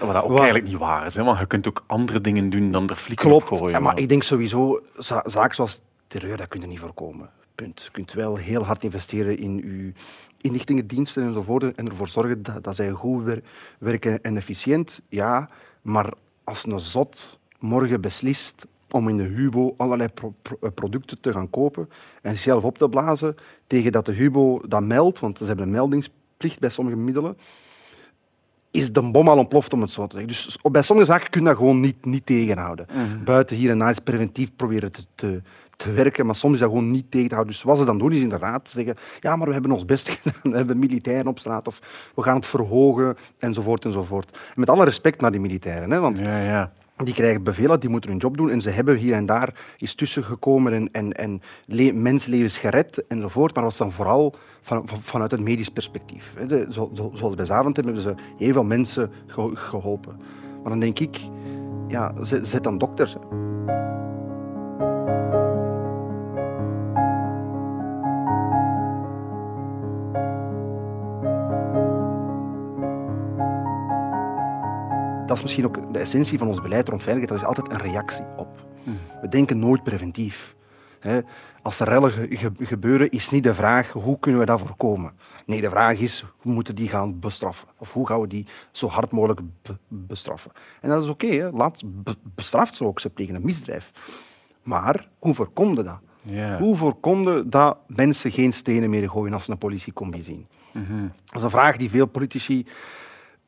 wat 0.00 0.14
ook 0.16 0.28
Wat? 0.28 0.38
eigenlijk 0.38 0.64
niet 0.68 0.78
waar 0.78 1.06
is. 1.06 1.14
Hè, 1.14 1.24
want 1.24 1.38
je 1.38 1.46
kunt 1.46 1.68
ook 1.68 1.84
andere 1.86 2.20
dingen 2.20 2.50
doen 2.50 2.70
dan 2.70 2.88
er 2.88 2.96
flikken 2.96 3.28
Klopt, 3.28 3.50
op 3.50 3.58
gooien. 3.58 3.72
Ja, 3.72 3.80
maar 3.80 3.98
ik 3.98 4.08
denk 4.08 4.22
sowieso, 4.22 4.80
za- 4.96 5.24
zaken 5.26 5.54
zoals 5.54 5.80
terreur, 6.06 6.36
dat 6.36 6.48
kun 6.48 6.60
je 6.60 6.66
niet 6.66 6.78
voorkomen. 6.78 7.30
Punt. 7.54 7.82
Je 7.82 7.90
kunt 7.90 8.12
wel 8.12 8.36
heel 8.36 8.64
hard 8.64 8.84
investeren 8.84 9.38
in 9.38 9.56
je 9.56 9.92
inlichtingendiensten 10.40 11.22
enzovoort 11.22 11.74
en 11.74 11.88
ervoor 11.88 12.08
zorgen 12.08 12.42
dat, 12.42 12.64
dat 12.64 12.76
zij 12.76 12.90
goed 12.90 13.24
wer- 13.24 13.42
werken 13.78 14.22
en 14.22 14.36
efficiënt. 14.36 15.00
Ja, 15.08 15.48
maar 15.82 16.12
als 16.44 16.64
een 16.66 16.80
zot 16.80 17.38
morgen 17.58 18.00
beslist 18.00 18.66
om 18.94 19.08
in 19.08 19.16
de 19.16 19.22
Hubo 19.22 19.74
allerlei 19.76 20.08
pro- 20.08 20.34
eh, 20.60 20.70
producten 20.74 21.20
te 21.20 21.32
gaan 21.32 21.50
kopen 21.50 21.88
en 22.22 22.38
zelf 22.38 22.64
op 22.64 22.78
te 22.78 22.88
blazen 22.88 23.34
tegen 23.66 23.92
dat 23.92 24.06
de 24.06 24.12
Hubo 24.12 24.60
dat 24.68 24.82
meldt, 24.82 25.20
want 25.20 25.38
ze 25.38 25.44
hebben 25.44 25.64
een 25.64 25.72
meldingsplicht 25.72 26.58
bij 26.60 26.70
sommige 26.70 26.96
middelen, 26.96 27.36
is 28.70 28.92
de 28.92 29.10
bom 29.10 29.28
al 29.28 29.38
ontploft, 29.38 29.72
om 29.72 29.80
het 29.80 29.90
zo 29.90 30.06
te 30.06 30.16
zeggen. 30.16 30.28
Dus 30.28 30.58
bij 30.72 30.82
sommige 30.82 31.12
zaken 31.12 31.30
kun 31.30 31.40
je 31.40 31.46
dat 31.46 31.56
gewoon 31.56 31.80
niet, 31.80 32.04
niet 32.04 32.26
tegenhouden. 32.26 32.86
Buiten 33.24 33.56
hier 33.56 33.70
en 33.70 33.78
daar 33.78 33.90
is 33.90 33.98
preventief 33.98 34.50
proberen 34.56 34.92
te, 34.92 35.04
te, 35.14 35.42
te 35.76 35.92
werken, 35.92 36.26
maar 36.26 36.34
soms 36.34 36.54
is 36.54 36.60
dat 36.60 36.68
gewoon 36.68 36.90
niet 36.90 37.10
tegen 37.10 37.28
te 37.28 37.34
houden. 37.34 37.54
Dus 37.54 37.62
wat 37.62 37.78
ze 37.78 37.84
dan 37.84 37.98
doen, 37.98 38.12
is 38.12 38.20
inderdaad 38.20 38.68
zeggen, 38.68 38.96
ja, 39.20 39.36
maar 39.36 39.46
we 39.46 39.52
hebben 39.52 39.72
ons 39.72 39.84
best 39.84 40.08
gedaan, 40.14 40.50
we 40.50 40.56
hebben 40.56 40.78
militairen 40.78 41.26
op 41.26 41.38
straat, 41.38 41.66
of 41.66 42.10
we 42.14 42.22
gaan 42.22 42.36
het 42.36 42.46
verhogen, 42.46 43.16
enzovoort, 43.38 43.84
enzovoort. 43.84 44.30
En 44.32 44.60
met 44.60 44.70
alle 44.70 44.84
respect 44.84 45.20
naar 45.20 45.30
die 45.30 45.40
militairen, 45.40 45.90
hè, 45.90 46.00
want 46.00 46.18
Ja, 46.18 46.38
ja. 46.38 46.72
Die 46.96 47.14
krijgen 47.14 47.42
bevelen, 47.42 47.80
die 47.80 47.88
moeten 47.90 48.10
hun 48.10 48.18
job 48.18 48.36
doen 48.36 48.50
en 48.50 48.60
ze 48.62 48.70
hebben 48.70 48.96
hier 48.96 49.12
en 49.12 49.26
daar 49.26 49.74
is 49.78 49.94
tussengekomen 49.94 50.72
en, 50.72 50.88
en, 50.92 51.12
en 51.12 51.40
le 51.66 51.92
mensenlevens 51.92 52.58
gered 52.58 53.06
enzovoort, 53.06 53.54
maar 53.54 53.62
dat 53.64 53.72
was 53.72 53.88
dan 53.88 53.92
vooral 53.92 54.34
van, 54.60 54.88
van- 54.88 55.02
vanuit 55.02 55.30
het 55.30 55.40
medisch 55.40 55.68
perspectief. 55.68 56.34
zo, 56.70 56.90
zo- 56.94 57.10
zoals 57.14 57.34
bij 57.34 57.44
Zaventem 57.44 57.84
hebben 57.84 58.02
ze 58.02 58.14
heel 58.36 58.52
veel 58.52 58.64
mensen 58.64 59.10
ge- 59.26 59.50
geholpen. 59.54 60.16
Maar 60.62 60.70
dan 60.70 60.80
denk 60.80 60.98
ik, 60.98 61.18
ja, 61.88 62.14
zet 62.22 62.62
dan 62.62 62.78
dokters. 62.78 63.16
Dat 75.26 75.36
is 75.36 75.42
misschien 75.42 75.64
ook 75.64 75.92
de 75.92 75.98
essentie 75.98 76.38
van 76.38 76.48
ons 76.48 76.60
beleid 76.60 76.88
rond 76.88 77.02
veiligheid. 77.02 77.40
Dat 77.40 77.50
is 77.50 77.56
altijd 77.56 77.72
een 77.82 77.90
reactie 77.90 78.24
op. 78.36 78.48
We 79.20 79.28
denken 79.28 79.58
nooit 79.58 79.82
preventief. 79.82 80.54
Als 81.62 81.80
er 81.80 81.88
rellen 81.88 82.12
ge- 82.12 82.26
ge- 82.30 82.52
gebeuren, 82.58 83.10
is 83.10 83.30
niet 83.30 83.42
de 83.42 83.54
vraag 83.54 83.90
hoe 83.92 84.18
kunnen 84.18 84.40
we 84.40 84.46
dat 84.46 84.60
voorkomen. 84.60 85.12
Nee, 85.46 85.60
de 85.60 85.70
vraag 85.70 85.98
is 85.98 86.24
hoe 86.38 86.52
moeten 86.52 86.74
die 86.74 86.88
gaan 86.88 87.18
bestraffen? 87.18 87.68
Of 87.78 87.92
hoe 87.92 88.06
gaan 88.06 88.20
we 88.20 88.26
die 88.26 88.46
zo 88.72 88.88
hard 88.88 89.10
mogelijk 89.10 89.40
be- 89.62 89.76
bestraffen? 89.88 90.50
En 90.80 90.88
dat 90.88 91.02
is 91.02 91.08
oké, 91.08 91.50
laat 91.54 91.82
be- 91.84 92.16
bestraft 92.34 92.74
ze 92.74 92.84
ook, 92.84 93.00
ze 93.00 93.10
plegen 93.10 93.34
een 93.34 93.44
misdrijf. 93.44 93.90
Maar 94.62 95.08
hoe 95.18 95.34
voorkom 95.34 95.76
je 95.76 95.82
dat? 95.82 95.98
Hoe 96.58 96.76
voorkom 96.76 97.28
je 97.28 97.48
dat 97.48 97.76
mensen 97.86 98.30
geen 98.30 98.52
stenen 98.52 98.90
meer 98.90 99.10
gooien 99.10 99.34
als 99.34 99.44
ze 99.44 99.50
een 99.50 99.58
politiecombi 99.58 100.22
zien? 100.22 100.46
Dat 101.24 101.36
is 101.36 101.42
een 101.42 101.50
vraag 101.50 101.76
die 101.76 101.90
veel 101.90 102.06
politici 102.06 102.66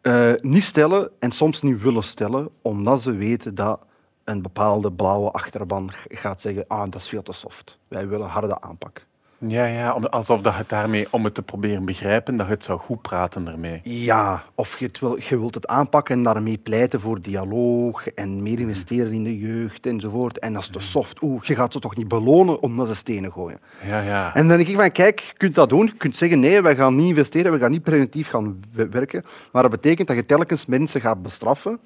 eh, 0.07 0.33
niet 0.41 0.63
stellen 0.63 1.11
en 1.19 1.31
soms 1.31 1.63
niet 1.63 1.83
willen 1.83 2.03
stellen, 2.03 2.49
omdat 2.63 3.03
ze 3.03 3.13
weten 3.13 3.55
dat 3.55 3.81
een 4.25 4.43
bepaalde 4.43 4.93
blauwe 4.93 5.31
achterban 5.31 5.91
gaat 6.09 6.41
zeggen 6.41 6.65
ah, 6.69 6.91
dat 6.91 7.01
is 7.01 7.09
veel 7.09 7.23
te 7.23 7.33
soft. 7.33 7.79
Wij 7.89 8.09
willen 8.09 8.29
harde 8.29 8.61
aanpak. 8.61 9.07
Ja, 9.39 9.65
ja 9.67 9.95
om- 9.95 10.05
alsof 10.07 10.41
dat 10.41 10.53
je 10.53 10.59
het 10.59 10.69
daarmee, 10.69 11.07
om 11.11 11.25
het 11.25 11.35
te 11.35 11.43
proberen 11.43 11.85
begrijpen, 11.85 12.37
dat 12.37 12.47
je 12.47 12.53
het 12.53 12.65
zou 12.65 12.79
goed 12.79 13.03
praten 13.03 13.49
ermee. 13.49 13.81
Ja, 13.83 14.45
of 14.55 14.79
je, 14.79 14.87
het 14.87 14.99
wil, 15.01 15.17
je 15.29 15.39
wilt 15.39 15.55
het 15.55 15.67
aanpakken 15.67 16.15
en 16.17 16.23
daarmee 16.23 16.59
pleiten 16.59 17.01
voor 17.01 17.21
dialoog 17.23 18.09
en 18.09 18.43
meer 18.43 18.61
investeren 18.61 19.13
in 19.13 19.25
de 19.25 19.39
jeugd 19.39 19.87
enzovoort. 19.87 20.39
En 20.39 20.53
dat 20.53 20.63
is 20.63 20.69
te 20.69 20.81
soft. 20.81 21.23
Oeh, 21.23 21.45
je 21.45 21.55
gaat 21.55 21.73
ze 21.73 21.79
toch 21.79 21.97
niet 21.97 22.09
belonen 22.09 22.63
omdat 22.63 22.89
ze 22.89 22.95
stenen 22.95 23.33
gooien. 23.33 23.59
Ja, 23.87 24.01
ja. 24.01 24.35
En 24.35 24.49
dan 24.49 24.57
denk 24.57 24.69
ik 24.69 24.77
van, 24.77 24.93
kijk, 24.93 25.21
je 25.21 25.33
kunt 25.37 25.55
dat 25.55 25.69
doen. 25.69 25.87
Je 25.87 25.95
kunt 25.97 26.17
zeggen, 26.17 26.41
nee, 26.41 26.61
wij 26.63 26.77
gaan 26.77 26.95
niet 26.97 27.09
investeren, 27.09 27.53
we 27.53 27.59
gaan 27.59 27.71
niet 27.71 27.83
preventief 27.83 28.29
gaan 28.29 28.61
we- 28.73 28.89
werken. 28.89 29.25
Maar 29.53 29.63
dat 29.63 29.71
betekent 29.71 30.09
dat 30.09 30.17
je 30.17 30.27
telkens 30.27 30.67
mensen 30.67 31.01
gaat 31.01 31.23
bestraffen, 31.23 31.79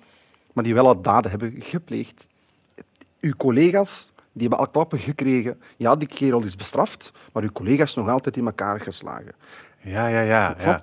maar 0.52 0.64
die 0.64 0.75
wel 0.75 0.87
al 0.87 1.00
daden 1.02 1.30
hebben 1.30 1.54
gepleegd. 1.59 2.26
Uw 3.21 3.33
collega's, 3.37 4.12
die 4.40 4.49
hebben 4.49 4.66
al 4.66 4.73
klappen 4.73 4.99
gekregen. 4.99 5.61
Ja, 5.76 5.97
die 5.97 6.09
kerel 6.09 6.44
is 6.44 6.56
bestraft, 6.56 7.12
maar 7.32 7.42
uw 7.42 7.52
collega's 7.52 7.94
nog 7.94 8.09
altijd 8.09 8.37
in 8.37 8.47
elkaar 8.47 8.80
geslagen. 8.80 9.35
Ja, 9.80 10.06
ja, 10.06 10.20
ja. 10.20 10.54
ja. 10.59 10.80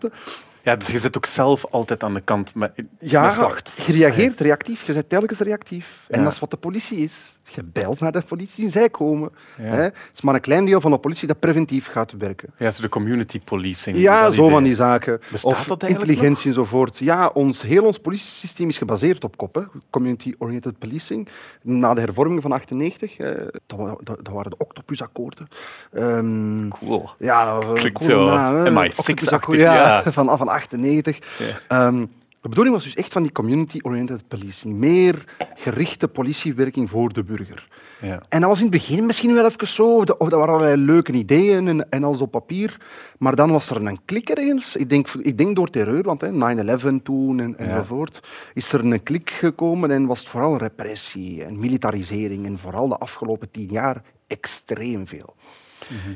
Ja, 0.67 0.75
dus 0.75 0.87
je 0.87 0.99
zit 0.99 1.17
ook 1.17 1.25
zelf 1.25 1.65
altijd 1.65 2.03
aan 2.03 2.13
de 2.13 2.21
kant 2.21 2.55
met, 2.55 2.77
met 2.77 2.85
Ja, 2.99 3.31
slachtoffers. 3.31 3.85
je 3.87 3.93
reageert 3.93 4.39
reactief, 4.39 4.83
je 4.87 4.93
bent 4.93 5.09
telkens 5.09 5.39
reactief. 5.39 6.05
En 6.09 6.17
Ja. 6.19 6.23
dat 6.25 6.33
is 6.33 6.39
wat 6.39 6.51
de 6.51 6.57
politie 6.57 6.97
is. 6.97 7.35
Je 7.53 7.63
belt 7.63 7.99
naar 7.99 8.11
de 8.11 8.21
politie 8.27 8.65
en 8.65 8.71
zij 8.71 8.89
komen. 8.89 9.29
Ja. 9.57 9.63
Hè? 9.63 9.81
Het 9.81 9.93
is 10.13 10.21
maar 10.21 10.33
een 10.35 10.41
klein 10.41 10.65
deel 10.65 10.81
van 10.81 10.91
de 10.91 10.97
politie 10.97 11.27
dat 11.27 11.39
preventief 11.39 11.87
gaat 11.87 12.11
werken. 12.17 12.49
Ja, 12.57 12.71
zo 12.71 12.81
de 12.81 12.89
community 12.89 13.39
policing. 13.39 13.97
Ja, 13.97 14.29
zo 14.29 14.39
idee. 14.41 14.51
van 14.53 14.63
die 14.63 14.75
zaken. 14.75 15.19
Bestaat 15.31 15.51
of 15.51 15.63
dat 15.65 15.81
eigenlijk 15.81 16.11
intelligentie 16.11 16.47
enzovoort. 16.49 16.97
Ja, 16.97 17.27
ons, 17.27 17.61
heel 17.61 17.83
ons 17.85 17.97
politiesysteem 17.99 18.69
is 18.69 18.77
gebaseerd 18.77 19.23
op 19.23 19.37
kop. 19.37 19.55
hè. 19.55 19.61
Community-oriented 19.89 20.77
policing. 20.79 21.27
Na 21.63 21.93
de 21.93 22.01
hervorming 22.01 22.41
van 22.41 22.51
98, 22.51 23.17
eh, 23.17 23.27
dat, 23.65 23.79
wa- 23.79 23.97
dat, 24.03 24.17
dat 24.23 24.33
waren 24.33 24.51
de 24.51 24.57
octopusakkoorden. 24.57 25.47
Ehm, 25.93 26.67
Cool. 26.69 27.09
ja, 27.19 27.59
dat 27.59 27.73
Klinkt 27.79 27.97
coole 27.99 28.13
zo 28.13 28.25
naam, 28.35 28.55
hè. 28.55 28.69
MI6-achtig, 28.71 28.99
Octopusakkoord, 28.99 29.57
ja. 29.59 30.03
Van, 30.11 30.37
van 30.37 30.47
98. 30.57 31.37
Ja. 31.37 31.59
Ehm, 31.67 32.05
de 32.41 32.49
bedoeling 32.49 32.75
was 32.75 32.83
dus 32.83 32.95
echt 32.95 33.11
van 33.11 33.23
die 33.23 33.31
community-oriented 33.31 34.27
policing. 34.27 34.75
Meer 34.75 35.25
gerichte 35.55 36.07
politiewerking 36.07 36.89
voor 36.89 37.13
de 37.13 37.23
burger. 37.23 37.67
Ja. 38.01 38.21
En 38.29 38.39
dat 38.39 38.49
was 38.49 38.57
in 38.57 38.65
het 38.65 38.73
begin 38.73 39.05
misschien 39.05 39.33
wel 39.33 39.45
even 39.45 39.67
zo, 39.67 39.97
of 39.97 40.05
dat 40.05 40.31
waren 40.31 40.53
allerlei 40.53 40.81
leuke 40.81 41.11
ideeën 41.11 41.67
en, 41.67 41.89
en 41.89 42.03
alles 42.03 42.19
op 42.19 42.31
papier. 42.31 42.77
Maar 43.17 43.35
dan 43.35 43.51
was 43.51 43.69
er 43.69 43.85
een 43.85 43.99
klik 44.05 44.29
ergens. 44.29 44.75
Ik 44.75 44.89
denk, 44.89 45.09
ik 45.21 45.37
denk 45.37 45.55
door 45.55 45.69
terreur, 45.69 46.03
want 46.03 46.21
hè, 46.21 46.29
9-11 46.29 47.01
toen 47.03 47.39
en, 47.39 47.57
enzovoort, 47.57 48.23
is 48.53 48.71
er 48.71 48.85
een 48.85 49.03
klik 49.03 49.29
gekomen 49.29 49.91
en 49.91 50.05
was 50.05 50.19
het 50.19 50.29
vooral 50.29 50.57
repressie 50.57 51.43
en 51.43 51.59
militarisering. 51.59 52.45
En 52.45 52.57
vooral 52.57 52.87
de 52.87 52.97
afgelopen 52.97 53.51
tien 53.51 53.69
jaar 53.71 54.01
extreem 54.27 55.07
veel. 55.07 55.35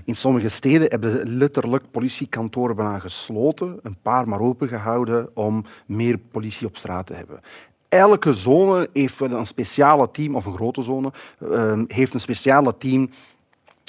In 0.06 0.16
sommige 0.16 0.50
steden 0.50 0.90
hebben 0.90 1.12
ze 1.12 1.25
letterlijk 1.25 1.92
politiekantoren 1.92 2.75
bijna 2.75 3.00
gesloten, 3.00 3.80
een 3.84 3.98
paar 4.01 4.28
maar 4.28 4.40
open 4.40 4.68
gehouden 4.68 5.30
om 5.34 5.66
meer 5.86 6.18
politie 6.18 6.68
op 6.68 6.78
straat 6.78 7.06
te 7.06 7.13
hebben. 7.13 7.40
Elke 7.90 8.34
zone 8.34 8.90
heeft 8.94 9.20
een 9.20 9.46
speciale 9.46 10.12
team, 10.12 10.36
of 10.36 10.46
een 10.46 10.56
grote 10.56 10.84
zone, 10.84 11.12
ehm, 11.51 11.84
heeft 11.88 12.13
een 12.13 12.20
speciale 12.20 12.78
team, 12.78 13.10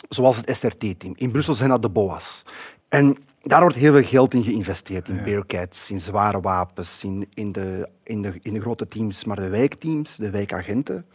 zoals 0.09 0.37
het 0.37 0.57
SRT-team. 0.57 1.13
In 1.17 1.31
Brussel 1.31 1.55
zijn 1.55 1.71
dat 1.71 1.83
de 1.83 1.89
BOA's. 1.89 2.43
En 2.89 3.17
daar 3.43 3.61
wordt 3.61 3.77
heel 3.77 3.93
veel 3.93 4.03
geld 4.03 4.35
in 4.35 4.43
geïnvesteerd, 4.43 5.09
in 5.09 5.23
Bearcats, 5.25 5.91
in 5.91 6.01
zware 6.01 6.41
wapens, 6.41 7.05
in, 7.05 7.29
in, 7.35 7.53
de, 7.53 7.89
in, 8.03 8.23
de, 8.23 8.39
in 8.43 8.53
de 8.53 8.61
grote 8.61 8.87
teams. 8.87 9.25
Maar 9.25 9.37
de 9.37 9.49
wijkteams, 9.49 10.17
de 10.17 10.31
wijkagenten, 10.31 11.07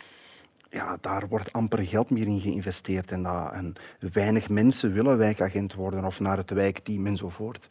ja, 0.69 0.97
daar 1.01 1.27
wordt 1.27 1.53
amper 1.53 1.87
geld 1.87 2.09
meer 2.09 2.25
in 2.25 2.39
geïnvesteerd. 2.41 3.11
En, 3.11 3.23
dat, 3.23 3.51
en 3.51 3.73
weinig 4.13 4.49
mensen 4.49 4.93
willen 4.93 5.17
wijkagent 5.17 5.73
worden 5.73 6.05
of 6.05 6.19
naar 6.19 6.37
het 6.37 6.51
wijkteam 6.51 7.05
enzovoort. 7.07 7.67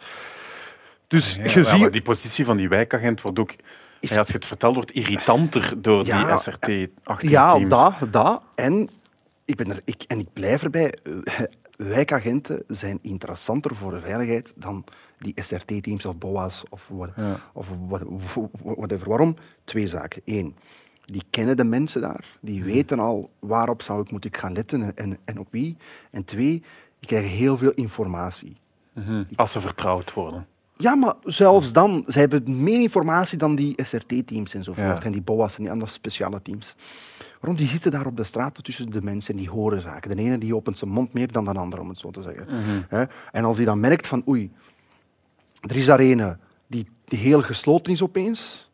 Dus 1.07 1.35
Ja, 1.35 1.43
je 1.45 1.50
ja, 1.61 1.65
ziet... 1.76 1.93
die 1.93 2.03
positie 2.03 2.45
van 2.45 2.57
die 2.57 2.69
wijkagent 2.69 3.21
wordt 3.21 3.38
ook, 3.38 3.55
Is- 4.00 4.11
ja, 4.11 4.19
als 4.19 4.29
je 4.29 4.35
het 4.35 4.45
vertelt, 4.45 4.75
wordt 4.75 4.91
irritanter 4.91 5.83
door 5.83 6.07
Ja, 6.07 6.25
die 6.26 6.37
SRT-achtige 6.38 7.33
Ja, 7.33 7.53
teams. 7.53 7.69
dat, 7.71 7.95
dat. 8.12 8.43
En 8.55 8.88
ik, 9.45 9.57
ben 9.57 9.71
er, 9.71 9.81
ik, 9.85 10.03
en 10.07 10.19
ik 10.19 10.29
blijf 10.33 10.62
erbij. 10.62 10.95
eh, 11.03 11.41
Wijkagenten 11.76 12.62
zijn 12.67 12.99
interessanter 13.03 13.75
voor 13.76 13.91
de 13.91 14.00
veiligheid 14.00 14.53
dan 14.57 14.85
die 15.19 15.33
SRT-teams 15.43 16.05
of 16.05 16.19
BOA's 16.19 16.62
of, 16.69 16.88
wat, 16.91 17.11
Ja. 17.17 17.41
of 17.53 17.67
what- 17.88 18.05
whatever. 18.62 19.09
Waarom? 19.09 19.37
Twee 19.65 19.87
zaken. 19.88 20.23
Eén, 20.25 20.57
die 21.06 21.22
kennen 21.30 21.56
de 21.56 21.64
mensen 21.64 22.00
daar. 22.00 22.38
Die 22.40 22.64
weten 22.64 22.98
al 22.98 23.30
waarop 23.38 23.82
zou 23.82 24.00
ik 24.02 24.10
moeten 24.10 24.34
gaan 24.34 24.52
letten 24.52 24.96
en, 24.96 25.18
en 25.25 25.38
op 25.38 25.46
wie. 25.50 25.76
En 26.10 26.25
twee, 26.25 26.62
die 26.98 27.08
krijgen 27.08 27.30
heel 27.30 27.56
veel 27.56 27.70
informatie. 27.70 28.56
Mhm. 28.92 29.25
Als 29.34 29.52
ze 29.52 29.60
vertrouwd 29.60 30.12
worden. 30.12 30.46
Ja, 30.76 30.94
maar 30.94 31.14
zelfs 31.25 31.72
dan, 31.72 32.04
ze 32.06 32.18
hebben 32.18 32.62
meer 32.62 32.80
informatie 32.80 33.38
dan 33.38 33.54
die 33.54 33.75
SRT-teams 33.82 34.54
enzovoort. 34.54 34.98
Ja. 34.98 35.02
En 35.02 35.12
die 35.12 35.22
BOA's 35.22 35.56
en 35.56 35.62
die 35.62 35.72
andere 35.72 35.90
speciale 35.90 36.42
teams. 36.42 36.76
Waarom? 37.40 37.58
Die 37.58 37.68
zitten 37.68 37.90
daar 37.90 38.06
op 38.06 38.16
de 38.16 38.25
straat 38.25 38.64
tussen 38.64 38.90
de 38.90 39.02
mensen 39.02 39.34
en 39.34 39.40
die 39.40 39.50
horen 39.50 39.80
zaken. 39.80 40.16
De 40.16 40.22
ene 40.22 40.38
die 40.38 40.56
opent 40.56 40.78
zijn 40.78 40.90
mond 40.90 41.12
meer 41.12 41.32
dan 41.32 41.44
de 41.44 41.52
andere, 41.52 41.82
om 41.82 41.88
het 41.88 41.98
zo 41.98 42.10
te 42.10 42.22
zeggen. 42.22 42.46
Hè? 42.88 43.04
En 43.32 43.44
als 43.44 43.56
die 43.56 43.66
dan 43.66 43.80
merkt 43.80 44.06
van, 44.06 44.22
oei, 44.28 44.50
er 45.60 45.76
is 45.76 45.86
daar 45.86 45.98
ene 45.98 46.38
die, 46.66 46.86
die 47.04 47.18
heel 47.18 47.42
gesloten 47.42 47.92
is 47.92 48.02
opeens, 48.02 48.65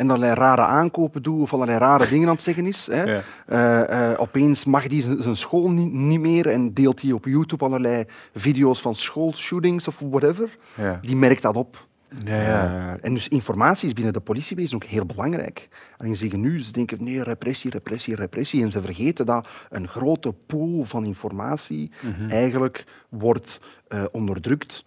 en 0.00 0.08
allerlei 0.10 0.34
rare 0.34 0.62
aankopen 0.62 1.22
doet 1.22 1.40
of 1.40 1.52
allerlei 1.52 1.78
rare 1.78 2.08
dingen 2.08 2.28
aan 2.28 2.34
het 2.34 2.42
zeggen 2.42 2.66
is. 2.66 2.86
Hè. 2.90 3.02
Ja. 3.02 3.20
Eh, 3.46 4.10
eh, 4.12 4.20
opeens 4.20 4.64
mag 4.64 4.86
die 4.86 5.02
zijn- 5.02 5.36
school 5.36 5.70
niet, 5.70 5.92
niet 5.92 6.20
meer 6.20 6.46
en 6.48 6.74
deelt 6.74 7.00
hij 7.02 7.12
op 7.12 7.24
YouTube 7.24 7.64
allerlei 7.64 8.04
video's 8.34 8.80
van 8.80 8.94
schoolshootings 8.94 9.88
of 9.88 9.98
whatever. 10.10 10.56
Ja. 10.74 10.98
Die 11.02 11.16
merkt 11.16 11.42
dat 11.42 11.56
op. 11.56 11.88
Ja, 12.24 12.34
ja. 12.42 12.64
Eh, 12.92 12.98
en 13.06 13.14
dus 13.14 13.28
informatie 13.28 13.86
is 13.88 13.92
binnen 13.94 14.12
de 14.12 14.20
politiewezen 14.20 14.74
ook 14.74 14.84
heel 14.84 15.06
belangrijk. 15.06 15.68
Alleen 15.96 16.12
ze 16.14 16.20
zeggen 16.20 16.40
nu, 16.40 16.62
ze 16.62 16.72
denken 16.72 17.04
nee, 17.04 17.22
repressie, 17.22 17.70
repressie, 17.70 18.14
repressie. 18.14 18.62
En 18.62 18.70
ze 18.70 18.80
vergeten 18.80 19.26
dat 19.26 19.48
een 19.70 19.88
grote 19.88 20.32
pool 20.46 20.84
van 20.84 21.04
informatie 21.04 21.90
Mhm. 22.02 22.30
eigenlijk 22.30 22.84
wordt 23.08 23.60
onderdrukt. 24.12 24.84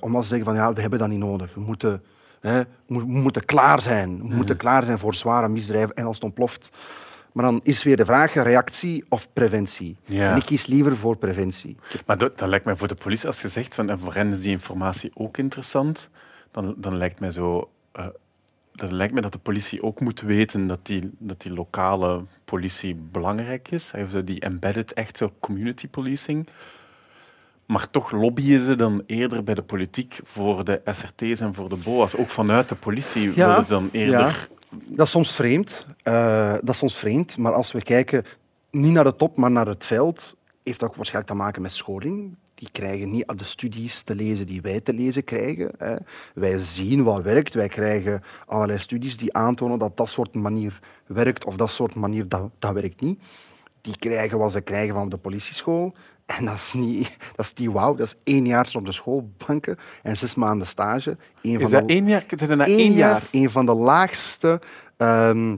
omdat 0.00 0.22
ze 0.22 0.28
zeggen 0.28 0.44
van 0.46 0.54
ja, 0.54 0.72
we 0.72 0.80
hebben 0.80 0.98
dat 0.98 1.08
niet 1.08 1.18
nodig. 1.18 1.54
We 1.54 1.60
moeten, 1.60 2.02
hè, 2.46 2.62
we 2.86 3.04
moeten 3.04 3.44
klaar 3.44 3.82
zijn. 3.82 4.28
We 4.28 4.34
moeten 4.34 4.56
klaar 4.56 4.84
zijn 4.84 4.98
voor 4.98 5.14
zware 5.14 5.48
misdrijven 5.48 5.94
en 5.94 6.04
als 6.04 6.14
het 6.14 6.24
ontploft. 6.24 6.70
Maar 7.32 7.44
dan 7.44 7.60
is 7.62 7.82
weer 7.82 7.96
de 7.96 8.04
vraag, 8.04 8.34
reactie 8.34 9.04
of 9.08 9.32
preventie. 9.32 9.96
Ja. 10.04 10.30
En 10.30 10.36
ik 10.36 10.44
kies 10.44 10.66
liever 10.66 10.96
voor 10.96 11.16
preventie. 11.16 11.76
Maar 12.06 12.18
dat, 12.18 12.38
dat 12.38 12.48
lijkt 12.48 12.64
mij 12.64 12.76
voor 12.76 12.88
de 12.88 12.94
politie, 12.94 13.26
als 13.26 13.42
je 13.42 13.48
zegt 13.48 13.74
van 13.74 13.90
en 13.90 13.98
voor 13.98 14.14
hen 14.14 14.32
is 14.32 14.40
die 14.40 14.50
informatie 14.50 15.10
ook 15.14 15.38
interessant, 15.38 16.10
dan, 16.50 16.74
dan 16.76 16.96
lijkt 16.96 17.20
mij 17.20 17.30
zo. 17.30 17.70
eh, 17.92 18.06
dan 18.72 18.94
lijkt 18.94 19.12
mij 19.12 19.22
dat 19.22 19.32
de 19.32 19.38
politie 19.38 19.82
ook 19.82 20.00
moet 20.00 20.20
weten 20.20 20.66
dat 20.66 20.86
die, 20.86 21.10
dat 21.18 21.40
die 21.40 21.52
lokale 21.52 22.22
politie 22.44 22.94
belangrijk 22.94 23.70
is. 23.70 23.92
Die 24.24 24.40
embedded, 24.40 24.92
echt 24.92 25.16
zo 25.16 25.32
community 25.40 25.88
policing. 25.88 26.48
Maar 27.66 27.90
toch 27.90 28.10
lobbyen 28.10 28.60
ze 28.60 28.74
dan 28.74 29.02
eerder 29.06 29.42
bij 29.42 29.54
de 29.54 29.62
politiek 29.62 30.20
voor 30.24 30.64
de 30.64 30.80
SRT's 30.84 31.40
en 31.40 31.54
voor 31.54 31.68
de 31.68 31.76
BOA's. 31.76 32.16
Ook 32.16 32.30
vanuit 32.30 32.68
de 32.68 32.74
politie 32.74 33.32
Ja, 33.34 33.48
willen 33.48 33.64
ze 33.64 33.72
dan 33.72 33.88
eerder... 33.92 34.48
Dat 34.84 35.06
is 35.06 35.12
soms 35.12 35.34
vreemd. 35.34 35.84
Eh, 36.02 36.52
dat 36.52 36.68
is 36.68 36.78
soms 36.78 36.94
vreemd. 36.94 37.36
Maar 37.38 37.52
als 37.52 37.72
we 37.72 37.82
kijken, 37.82 38.24
niet 38.70 38.92
naar 38.92 39.04
de 39.04 39.16
top, 39.16 39.36
maar 39.36 39.50
naar 39.50 39.66
het 39.66 39.84
veld, 39.84 40.36
heeft 40.62 40.80
dat 40.80 40.88
ook 40.88 40.96
waarschijnlijk 40.96 41.34
te 41.34 41.42
maken 41.42 41.62
met 41.62 41.72
scholing. 41.72 42.36
Die 42.54 42.68
krijgen 42.72 43.10
niet 43.10 43.32
de 43.36 43.44
studies 43.44 44.02
te 44.02 44.14
lezen 44.14 44.46
die 44.46 44.60
wij 44.62 44.80
te 44.80 44.92
lezen 44.92 45.24
krijgen. 45.24 45.70
Hè. 45.78 45.96
Wij 46.34 46.58
zien 46.58 47.04
wat 47.04 47.22
werkt. 47.22 47.54
Wij 47.54 47.68
krijgen 47.68 48.22
allerlei 48.46 48.78
studies 48.78 49.16
die 49.16 49.34
aantonen 49.34 49.78
dat 49.78 49.96
dat 49.96 50.08
soort 50.08 50.34
manier 50.34 50.80
werkt 51.06 51.44
of 51.44 51.56
dat 51.56 51.70
soort 51.70 51.94
manier 51.94 52.28
dat, 52.28 52.50
dat 52.58 52.72
werkt 52.72 53.00
niet. 53.00 53.20
Die 53.80 53.98
krijgen 53.98 54.38
wat 54.38 54.52
ze 54.52 54.60
krijgen 54.60 54.94
van 54.94 55.08
de 55.08 55.16
politieschool. 55.16 55.94
En 56.26 56.44
dat 56.44 56.54
is 56.54 56.72
niet, 56.72 57.16
dat 57.36 57.44
is 57.46 57.52
niet 57.54 57.72
wauw. 57.72 57.94
Dat 57.94 58.06
is 58.06 58.14
één 58.34 58.46
jaar 58.46 58.70
op 58.74 58.86
de 58.86 58.92
schoolbanken 58.92 59.76
en 60.02 60.16
zes 60.16 60.34
maanden 60.34 60.66
stage. 60.66 61.16
Is 61.40 61.52
van 61.60 61.70
dat 61.70 61.88
de- 61.88 61.94
één 61.94 62.06
jaar? 62.08 62.24
Zijn 62.28 62.58
na 62.58 62.64
één 62.66 62.78
één 62.78 62.92
jaar 62.92 63.10
jaar? 63.10 63.22
een 63.30 63.50
van 63.50 63.66
de 63.66 63.74
laagste 63.74 64.60
ehm, 64.96 65.56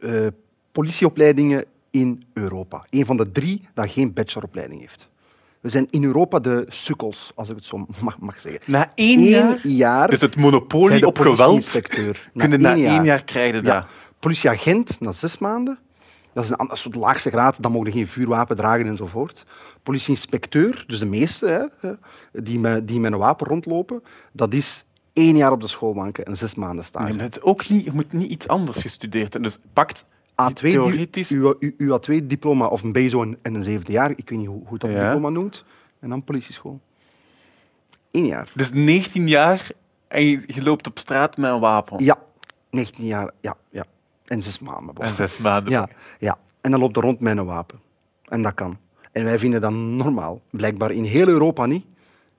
eh, 0.00 0.26
politieopleidingen 0.72 1.64
in 1.90 2.24
Europa. 2.32 2.84
Een 2.90 3.06
van 3.06 3.16
de 3.16 3.32
drie 3.32 3.68
dat 3.74 3.90
geen 3.90 4.12
bacheloropleiding 4.12 4.80
heeft. 4.80 5.08
We 5.60 5.68
zijn 5.68 5.86
in 5.90 6.04
Europa 6.04 6.38
de 6.38 6.64
sukkels, 6.68 7.32
als 7.34 7.48
ik 7.48 7.56
het 7.56 7.64
zo 7.64 7.86
mag, 8.02 8.18
mag 8.18 8.40
zeggen. 8.40 8.60
Na 8.64 8.92
één 8.94 9.18
Eén 9.18 9.24
jaar? 9.28 9.58
jaar 9.66 10.10
Dus 10.10 10.20
het 10.20 10.36
monopolie 10.36 11.06
op 11.06 11.18
geweld. 11.18 11.74
Na 11.74 11.80
kunnen 12.42 12.60
na 12.60 12.74
één 12.74 12.84
één 12.84 12.92
jaar. 12.94 13.04
jaar 13.04 13.24
krijgen 13.24 13.64
dat. 13.64 13.72
Ja. 13.72 13.86
Politieagent 14.20 15.00
na 15.00 15.12
zes 15.12 15.38
maanden. 15.38 15.78
Dat 16.38 16.46
is 16.46 16.52
een 16.52 16.62
ander 16.62 16.76
soort 16.76 16.94
laagste 16.94 17.30
graad. 17.30 17.62
Dan 17.62 17.72
mogen 17.72 17.92
geen 17.92 18.06
vuurwapen 18.06 18.56
dragen 18.56 18.86
enzovoort. 18.86 19.44
Politieinspecteur, 19.82 20.84
dus 20.86 20.98
de 20.98 21.06
meeste 21.06 21.70
hè, 21.80 21.90
die, 22.42 22.58
met, 22.58 22.88
die 22.88 23.00
met 23.00 23.12
een 23.12 23.18
wapen 23.18 23.46
rondlopen, 23.46 24.02
dat 24.32 24.52
is 24.54 24.84
één 25.12 25.36
jaar 25.36 25.52
op 25.52 25.60
de 25.60 25.66
schoolbanken 25.66 26.24
en 26.24 26.36
zes 26.36 26.54
maanden 26.54 26.84
stage. 26.84 27.12
Nee, 27.12 27.22
het 27.22 27.42
ook 27.42 27.68
niet, 27.68 27.84
je 27.84 27.92
moet 27.92 28.12
niet 28.12 28.30
iets 28.30 28.48
anders 28.48 28.80
gestudeerd 28.80 29.32
hebben. 29.32 29.50
Dus 29.50 29.60
pakt 29.72 30.04
A2 30.30 30.54
theoretisch... 30.54 31.30
uw, 31.30 31.54
uw, 31.60 31.72
uw 31.78 31.98
A2-diploma 31.98 32.66
of 32.66 32.82
een 32.82 32.92
BSO 32.92 33.22
en 33.22 33.38
en 33.42 33.54
een 33.54 33.62
zevende 33.62 33.92
jaar, 33.92 34.10
ik 34.10 34.30
weet 34.30 34.38
niet 34.38 34.48
hoe, 34.48 34.62
hoe 34.66 34.78
dat 34.78 34.90
Ja. 34.90 35.04
diploma 35.04 35.28
noemt, 35.28 35.64
en 36.00 36.08
dan 36.08 36.24
politieschool. 36.24 36.80
Eén 38.10 38.26
jaar. 38.26 38.52
Dus 38.54 38.72
19 38.72 39.28
jaar 39.28 39.70
en 40.08 40.24
je, 40.24 40.42
je 40.46 40.62
loopt 40.62 40.86
op 40.86 40.98
straat 40.98 41.36
met 41.36 41.50
een 41.50 41.60
wapen. 41.60 42.04
Ja, 42.04 42.18
19 42.70 43.04
jaar, 43.04 43.30
ja, 43.40 43.56
ja. 43.70 43.84
En 44.28 44.42
zes 44.42 44.58
maanden. 44.58 44.94
En 44.94 45.14
zes 45.14 45.38
maanden. 45.38 45.72
Ja, 45.72 45.88
ja. 46.18 46.38
En 46.60 46.70
dan 46.70 46.80
loopt 46.80 46.96
er 46.96 47.02
rond 47.02 47.20
met 47.20 47.36
een 47.36 47.44
wapen. 47.44 47.80
En 48.24 48.42
dat 48.42 48.54
kan. 48.54 48.78
En 49.12 49.24
wij 49.24 49.38
vinden 49.38 49.60
dat 49.60 49.72
normaal. 49.72 50.42
Blijkbaar 50.50 50.90
in 50.90 51.04
heel 51.04 51.28
Europa 51.28 51.66
niet, 51.66 51.84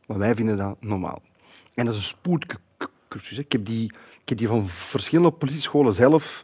maar 0.05 0.17
wij 0.17 0.36
vinden 0.36 0.58
dat 0.58 0.75
normaal. 0.79 1.22
En 1.74 1.86
dat 1.86 1.93
is 1.93 2.00
een 2.00 2.05
spoedcursus. 2.05 3.38
Ik 3.38 3.51
heb 3.51 3.65
die, 3.65 3.84
ik 4.22 4.29
heb 4.29 4.38
die 4.38 4.48
van 4.48 4.67
verschillende 4.67 5.31
politiescholen 5.31 5.93
zelf 5.93 6.43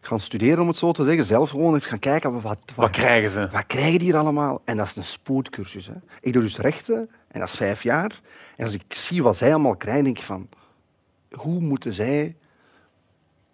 gaan 0.00 0.20
studeren, 0.20 0.60
om 0.60 0.68
het 0.68 0.76
zo 0.76 0.92
te 0.92 1.04
zeggen. 1.04 1.24
Zelf 1.24 1.50
gewoon 1.50 1.74
even 1.74 1.88
gaan 1.88 1.98
kijken, 1.98 2.32
wat, 2.32 2.42
wat, 2.42 2.58
Wat 2.76 2.90
krijgen 2.90 3.30
ze? 3.30 3.48
wat 3.52 3.66
krijgen 3.66 3.98
die 3.98 4.08
hier 4.08 4.16
allemaal? 4.16 4.62
En 4.64 4.76
dat 4.76 4.86
is 4.86 4.96
een 4.96 5.04
spoedcursus. 5.04 5.86
Hè. 5.86 5.94
Ik 6.20 6.32
doe 6.32 6.42
dus 6.42 6.58
rechten, 6.58 7.10
en 7.28 7.40
dat 7.40 7.48
is 7.48 7.54
vijf 7.54 7.82
jaar. 7.82 8.20
En 8.56 8.64
als 8.64 8.74
ik 8.74 8.82
zie 8.88 9.22
wat 9.22 9.36
zij 9.36 9.50
allemaal 9.50 9.76
krijgen, 9.76 10.04
denk 10.04 10.16
ik 10.16 10.22
van... 10.22 10.48
Hoe 11.30 11.60
moeten 11.60 11.92
zij 11.92 12.36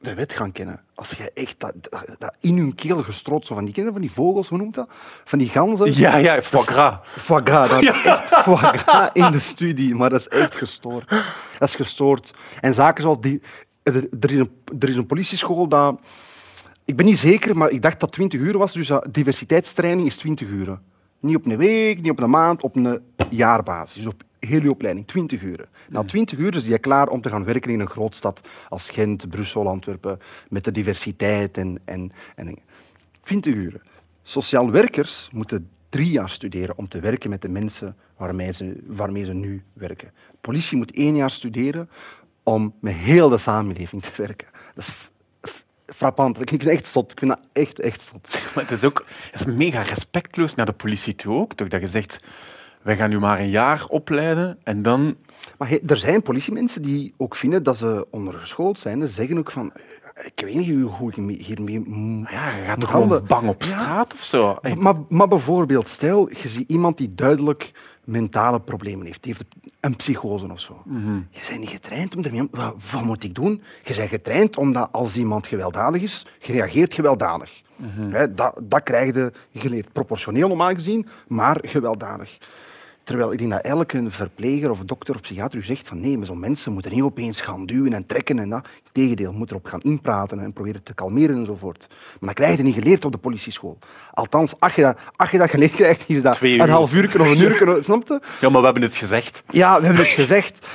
de 0.00 0.14
wet 0.14 0.32
gaan 0.32 0.52
kennen? 0.52 0.80
Als 0.94 1.10
jij 1.10 1.30
echt 1.34 1.60
dat, 1.60 1.74
dat, 1.80 2.04
dat 2.18 2.34
in 2.40 2.58
hun 2.58 2.74
keel 2.74 3.02
gestroopt, 3.02 3.46
zo 3.46 3.54
van 3.54 3.64
die 3.64 3.74
kennen 3.74 3.92
van 3.92 4.02
die 4.02 4.12
vogels, 4.12 4.48
hoe 4.48 4.58
noemt 4.58 4.74
dat? 4.74 4.88
Van 5.24 5.38
die 5.38 5.48
ganzen. 5.48 5.94
Ja, 5.98 6.16
ja, 6.16 6.42
foie 6.42 6.64
gras. 6.64 6.94
Foie 7.18 7.42
gras, 7.44 7.68
dat 7.68 7.82
is 7.82 7.88
echt 8.04 8.34
foie 8.34 8.56
gras 8.56 9.08
in 9.12 9.30
de 9.30 9.40
studie, 9.40 9.94
maar 9.94 10.10
dat 10.10 10.20
is 10.20 10.28
echt 10.28 10.54
gestoord. 10.54 11.08
Dat 11.58 11.68
is 11.68 11.74
gestoord. 11.74 12.34
En 12.60 12.74
zaken 12.74 13.02
zoals 13.02 13.20
die... 13.20 13.42
Er, 13.82 13.94
is, 13.94 14.38
een, 14.38 14.50
er 14.78 14.88
is 14.88 14.96
een 14.96 15.06
politieschool 15.06 15.68
dat... 15.68 16.00
Ik 16.84 16.96
ben 16.96 17.06
niet 17.06 17.18
zeker, 17.18 17.56
maar 17.56 17.70
ik 17.70 17.82
dacht 17.82 18.00
dat 18.00 18.12
20 18.12 18.40
uur 18.40 18.58
was, 18.58 18.72
dus 18.72 18.90
diversiteitstraining 19.10 20.06
is 20.06 20.16
20 20.16 20.48
uur. 20.48 20.78
Niet 21.20 21.36
op 21.36 21.46
een 21.46 21.56
week, 21.56 22.02
niet 22.02 22.10
op 22.10 22.20
een 22.20 22.30
maand, 22.30 22.62
op 22.62 22.76
een 22.76 23.02
jaarbasis. 23.30 23.94
Dus 23.96 24.06
op 24.06 24.22
heel 24.46 24.62
je 24.62 24.70
opleiding, 24.70 25.06
20 25.06 25.42
uur. 25.42 25.68
Na 25.88 26.04
20 26.04 26.38
uur 26.38 26.54
is 26.54 26.64
die 26.64 26.78
klaar 26.78 27.08
om 27.08 27.20
te 27.20 27.30
gaan 27.30 27.44
werken 27.44 27.72
in 27.72 27.80
een 27.80 27.88
grootstad 27.88 28.48
als 28.68 28.88
Gent, 28.88 29.28
Brussel, 29.28 29.68
Antwerpen, 29.68 30.18
met 30.48 30.64
de 30.64 30.70
diversiteit 30.70 31.56
en, 31.58 31.80
en, 31.84 32.10
en 32.34 32.46
dingen. 32.46 32.62
20 33.20 33.54
uur. 33.54 33.80
Sociaal 34.22 34.70
werkers 34.70 35.28
moeten 35.32 35.70
drie 35.88 36.10
jaar 36.10 36.30
studeren 36.30 36.78
om 36.78 36.88
te 36.88 37.00
werken 37.00 37.30
met 37.30 37.42
de 37.42 37.48
mensen 37.48 37.96
waarmee 38.16 38.52
ze, 38.52 38.82
waarmee 38.86 39.24
ze 39.24 39.32
nu 39.32 39.62
werken. 39.72 40.12
Politie 40.40 40.76
moet 40.76 40.92
één 40.92 41.16
jaar 41.16 41.30
studeren 41.30 41.90
om 42.42 42.74
met 42.80 42.94
heel 42.94 43.28
de 43.28 43.38
samenleving 43.38 44.02
te 44.02 44.10
werken. 44.16 44.48
Dat 44.74 44.86
is 44.86 45.10
frappant. 45.86 46.40
Ik 46.40 46.48
vind 46.48 46.62
het 46.62 46.70
echt 46.70 46.88
zot. 46.88 47.12
Ik 47.12 47.18
vind 47.18 47.30
dat 47.30 47.40
echt, 47.52 47.80
echt. 47.80 48.12
Maar 48.54 48.64
het 48.64 48.70
is 48.70 48.84
ook 48.84 49.04
het 49.30 49.40
is 49.40 49.54
mega 49.54 49.82
respectloos 49.82 50.54
naar 50.54 50.66
de 50.66 50.72
politie 50.72 51.14
toe 51.14 51.34
ook. 51.34 51.54
Toch 51.54 51.68
dat 51.68 51.80
je 51.80 51.86
zegt, 51.86 52.20
wij 52.86 52.96
gaan 52.96 53.10
nu 53.10 53.18
maar 53.18 53.38
een 53.40 53.50
jaar 53.50 53.84
opleiden 53.88 54.58
en 54.62 54.82
dan... 54.82 55.16
Maar 55.58 55.68
he- 55.68 55.78
er 55.86 55.96
zijn 55.96 56.22
politiemensen 56.22 56.82
die 56.82 57.14
ook 57.16 57.34
vinden 57.36 57.62
dat 57.62 57.76
ze 57.76 58.06
ondergeschoold 58.10 58.78
zijn. 58.78 59.02
Ze 59.02 59.08
zeggen 59.08 59.38
ook 59.38 59.50
van, 59.50 59.72
ik 60.24 60.44
weet 60.44 60.54
niet 60.54 60.82
hoe 60.90 61.10
ik 61.10 61.16
me- 61.16 61.32
hiermee 61.42 61.80
moet 61.86 62.30
Ja, 62.30 62.50
je 62.56 62.62
gaat 62.62 62.80
toch 62.80 62.90
gewoon 62.90 63.24
bang 63.26 63.48
op 63.48 63.62
Ja. 63.62 63.68
straat 63.68 64.12
of 64.12 64.22
zo? 64.22 64.56
Maar, 64.78 64.94
maar 65.08 65.28
bijvoorbeeld, 65.28 65.88
stel, 65.88 66.28
je 66.42 66.48
ziet 66.48 66.70
iemand 66.70 66.96
die 66.96 67.08
duidelijk 67.08 67.72
mentale 68.04 68.60
problemen 68.60 69.06
heeft. 69.06 69.22
Die 69.22 69.32
heeft 69.32 69.54
een 69.80 69.96
psychose 69.96 70.50
of 70.50 70.60
zo. 70.60 70.82
Je 71.30 71.40
bent 71.48 71.60
niet 71.60 71.68
getraind 71.68 72.16
om 72.16 72.24
ermee 72.24 72.40
om... 72.40 72.48
Wat, 72.50 72.74
wat 72.92 73.02
moet 73.04 73.24
ik 73.24 73.34
doen? 73.34 73.62
Je 73.84 73.94
bent 73.94 74.08
getraind 74.08 74.56
omdat 74.56 74.88
als 74.92 75.16
iemand 75.16 75.46
gewelddadig 75.46 76.02
is, 76.02 76.26
je 76.40 76.52
reageert 76.52 76.94
gewelddadig. 76.94 77.50
Hè, 78.10 78.34
dat, 78.34 78.60
dat 78.62 78.82
krijg 78.82 79.14
je 79.14 79.32
geleerd. 79.54 79.92
Proportioneel 79.92 80.48
normaal 80.48 80.74
gezien, 80.74 81.06
maar 81.28 81.58
gewelddadig. 81.62 82.38
Terwijl 83.06 83.32
ik 83.32 83.38
denk 83.38 83.50
dat 83.50 83.60
elke 83.60 84.10
verpleger 84.10 84.70
of 84.70 84.78
dokter 84.78 85.14
of 85.14 85.20
psychiater 85.20 85.58
u 85.58 85.62
zegt 85.62 85.88
van 85.88 86.00
nee, 86.00 86.18
maar 86.18 86.26
zo'n 86.26 86.40
mensen 86.40 86.72
moeten 86.72 86.92
niet 86.92 87.02
opeens 87.02 87.40
gaan 87.40 87.66
duwen 87.66 87.92
en 87.92 88.06
trekken 88.06 88.38
en 88.38 88.50
dat. 88.50 88.68
Integendeel, 88.92 89.32
moet 89.32 89.50
erop 89.50 89.66
gaan 89.66 89.80
inpraten 89.80 90.40
en 90.40 90.52
proberen 90.52 90.82
te 90.82 90.94
kalmeren 90.94 91.36
enzovoort. 91.36 91.86
Maar 91.88 92.34
dat 92.34 92.44
krijg 92.44 92.56
je 92.56 92.62
niet 92.62 92.74
geleerd 92.74 93.04
op 93.04 93.12
de 93.12 93.18
politieschool. 93.18 93.78
Althans, 94.12 94.54
als 94.58 94.74
je 94.74 94.82
dat, 94.82 94.98
als 95.16 95.30
je 95.30 95.38
dat 95.38 95.50
geleerd 95.50 95.72
krijgt, 95.72 96.04
is 96.08 96.22
dat 96.22 96.34
Twee 96.34 96.58
een 96.58 96.68
half 96.68 96.94
uur 96.94 97.20
of 97.20 97.30
een 97.30 97.38
uur, 97.38 97.78
snap 97.84 98.08
je? 98.08 98.20
Ja, 98.40 98.48
maar 98.48 98.60
we 98.60 98.64
hebben 98.64 98.82
het 98.82 98.96
gezegd. 98.96 99.42
Ja, 99.48 99.78
we 99.80 99.86
hebben 99.86 100.04
het 100.04 100.12
gezegd. 100.12 100.66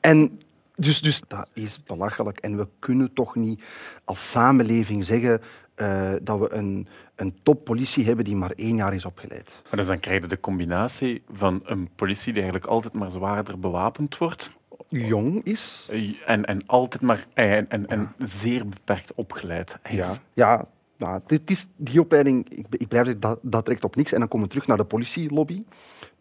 En 0.00 0.38
dus, 0.74 1.00
dus 1.00 1.22
dat 1.28 1.48
is 1.52 1.78
belachelijk. 1.86 2.38
En 2.38 2.56
we 2.56 2.68
kunnen 2.78 3.12
toch 3.12 3.34
niet 3.34 3.62
als 4.04 4.30
samenleving 4.30 5.04
zeggen 5.04 5.40
eh, 5.80 6.12
dat 6.22 6.38
we 6.38 6.52
een, 6.52 6.86
een 7.14 7.34
toppolitie 7.42 8.04
hebben 8.04 8.24
die 8.24 8.36
maar 8.36 8.50
één 8.50 8.76
jaar 8.76 8.94
is 8.94 9.04
opgeleid. 9.04 9.62
Maar 9.62 9.76
dus 9.76 9.86
dan 9.86 10.00
krijg 10.00 10.22
je 10.22 10.28
de 10.28 10.40
combinatie 10.40 11.22
van 11.32 11.60
een 11.64 11.88
politie 11.94 12.32
die 12.32 12.42
eigenlijk 12.42 12.72
altijd 12.72 12.94
maar 12.94 13.10
zwaarder 13.10 13.58
bewapend 13.58 14.18
wordt 14.18 14.50
Jong 14.88 15.44
is. 15.44 15.88
eh, 15.90 16.14
en, 16.26 16.44
en 16.44 16.66
altijd 16.66 17.02
maar 17.02 17.24
en, 17.34 17.70
en, 17.70 17.86
en 17.86 18.14
zeer 18.18 18.68
beperkt 18.68 19.14
opgeleid 19.14 19.78
is. 19.88 19.96
Ja, 19.96 20.14
ja 20.34 20.66
nou, 20.96 21.20
dit 21.26 21.50
is, 21.50 21.66
die 21.76 22.00
opleiding, 22.00 22.48
ik, 22.48 22.66
ik 22.70 22.88
blijf 22.88 23.04
zeggen, 23.04 23.20
dat, 23.20 23.38
dat 23.42 23.64
trekt 23.64 23.84
op 23.84 23.96
niks. 23.96 24.12
En 24.12 24.18
dan 24.18 24.28
komen 24.28 24.46
we 24.46 24.52
terug 24.52 24.66
naar 24.66 24.76
de 24.76 24.84
politielobby. 24.84 25.54
Een 25.54 25.66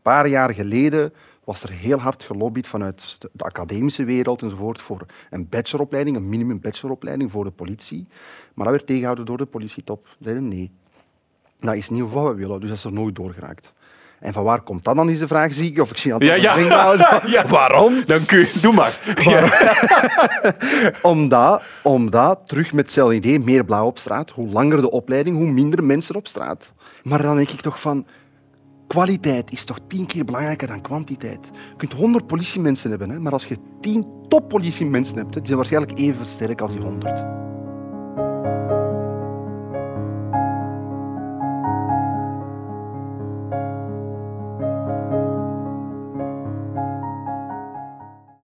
paar 0.02 0.28
jaar 0.28 0.54
geleden 0.54 1.14
was 1.50 1.64
er 1.64 1.72
heel 1.72 1.98
hard 1.98 2.24
gelobbyd 2.24 2.68
vanuit 2.68 3.16
de, 3.20 3.30
de 3.34 3.44
academische 3.44 4.04
wereld 4.04 4.42
enzovoort 4.42 4.82
voor 4.82 5.06
een 5.30 5.50
bacheloropleiding, 5.50 6.16
een 6.16 6.30
minimum 6.30 6.60
bacheloropleiding 6.62 7.32
voor 7.32 7.44
de 7.44 7.52
politie. 7.52 8.08
Maar 8.54 8.66
dat 8.66 8.74
werd 8.74 8.86
tegengehouden 8.86 9.26
door 9.26 9.38
de 9.38 9.46
politietop. 9.46 10.08
Ze 10.08 10.16
zeiden 10.20 10.48
nee, 10.48 10.72
dat 11.60 11.76
is 11.76 11.90
niet 11.90 12.12
wat 12.12 12.28
we 12.28 12.34
willen, 12.34 12.60
dus 12.60 12.70
dat 12.70 12.78
is 12.78 12.84
er 12.84 12.94
nooit 12.94 13.16
doorgeraakt. 13.16 13.74
En 14.20 14.34
van 14.34 14.44
waar 14.44 14.62
komt 14.62 14.84
dat 14.84 14.96
dan, 14.96 15.10
is 15.10 15.20
de 15.20 15.28
vraag, 15.28 15.54
zie 15.54 15.72
ik? 15.72 15.80
Of 15.82 15.90
ik 15.90 15.98
zie 15.98 16.14
het 16.14 16.24
Ja. 16.42 16.58
Ja. 17.26 17.48
Waarom? 17.48 18.04
Dan 18.06 18.26
kun 18.26 18.40
je, 18.40 18.52
doe 18.62 18.74
maar. 18.74 19.00
Omdat, 21.12 21.64
omdat, 21.84 22.42
terug 22.46 22.74
met 22.74 22.86
hetzelfde 22.86 23.16
idee, 23.16 23.40
meer 23.40 23.66
blauw 23.66 23.86
op 23.86 24.00
straat. 24.00 24.32
Hoe 24.32 24.48
langer 24.48 24.82
de 24.82 24.92
opleiding, 24.92 25.38
hoe 25.38 25.52
minder 25.52 25.84
mensen 25.84 26.16
op 26.16 26.28
straat. 26.28 26.74
Maar 27.04 27.22
dan 27.22 27.36
denk 27.36 27.50
ik 27.50 27.62
toch 27.62 27.82
van... 27.82 28.06
Kwaliteit 28.90 29.52
is 29.52 29.64
toch 29.64 29.80
tien 29.88 30.06
keer 30.06 30.26
belangrijker 30.26 30.68
dan 30.68 30.82
kwantiteit. 30.82 31.52
Je 31.70 31.76
kunt 31.78 31.94
honderd 31.94 32.28
politiemensen 32.28 32.90
hebben, 32.90 33.22
maar 33.22 33.32
als 33.32 33.46
je 33.46 33.58
tien 33.82 34.06
toppolitiemensen 34.28 35.18
hebt, 35.18 35.34
die 35.34 35.42
zijn 35.46 35.58
waarschijnlijk 35.58 36.00
even 36.00 36.26
sterk 36.26 36.62
als 36.62 36.72
die 36.72 36.82
honderd. 36.82 37.24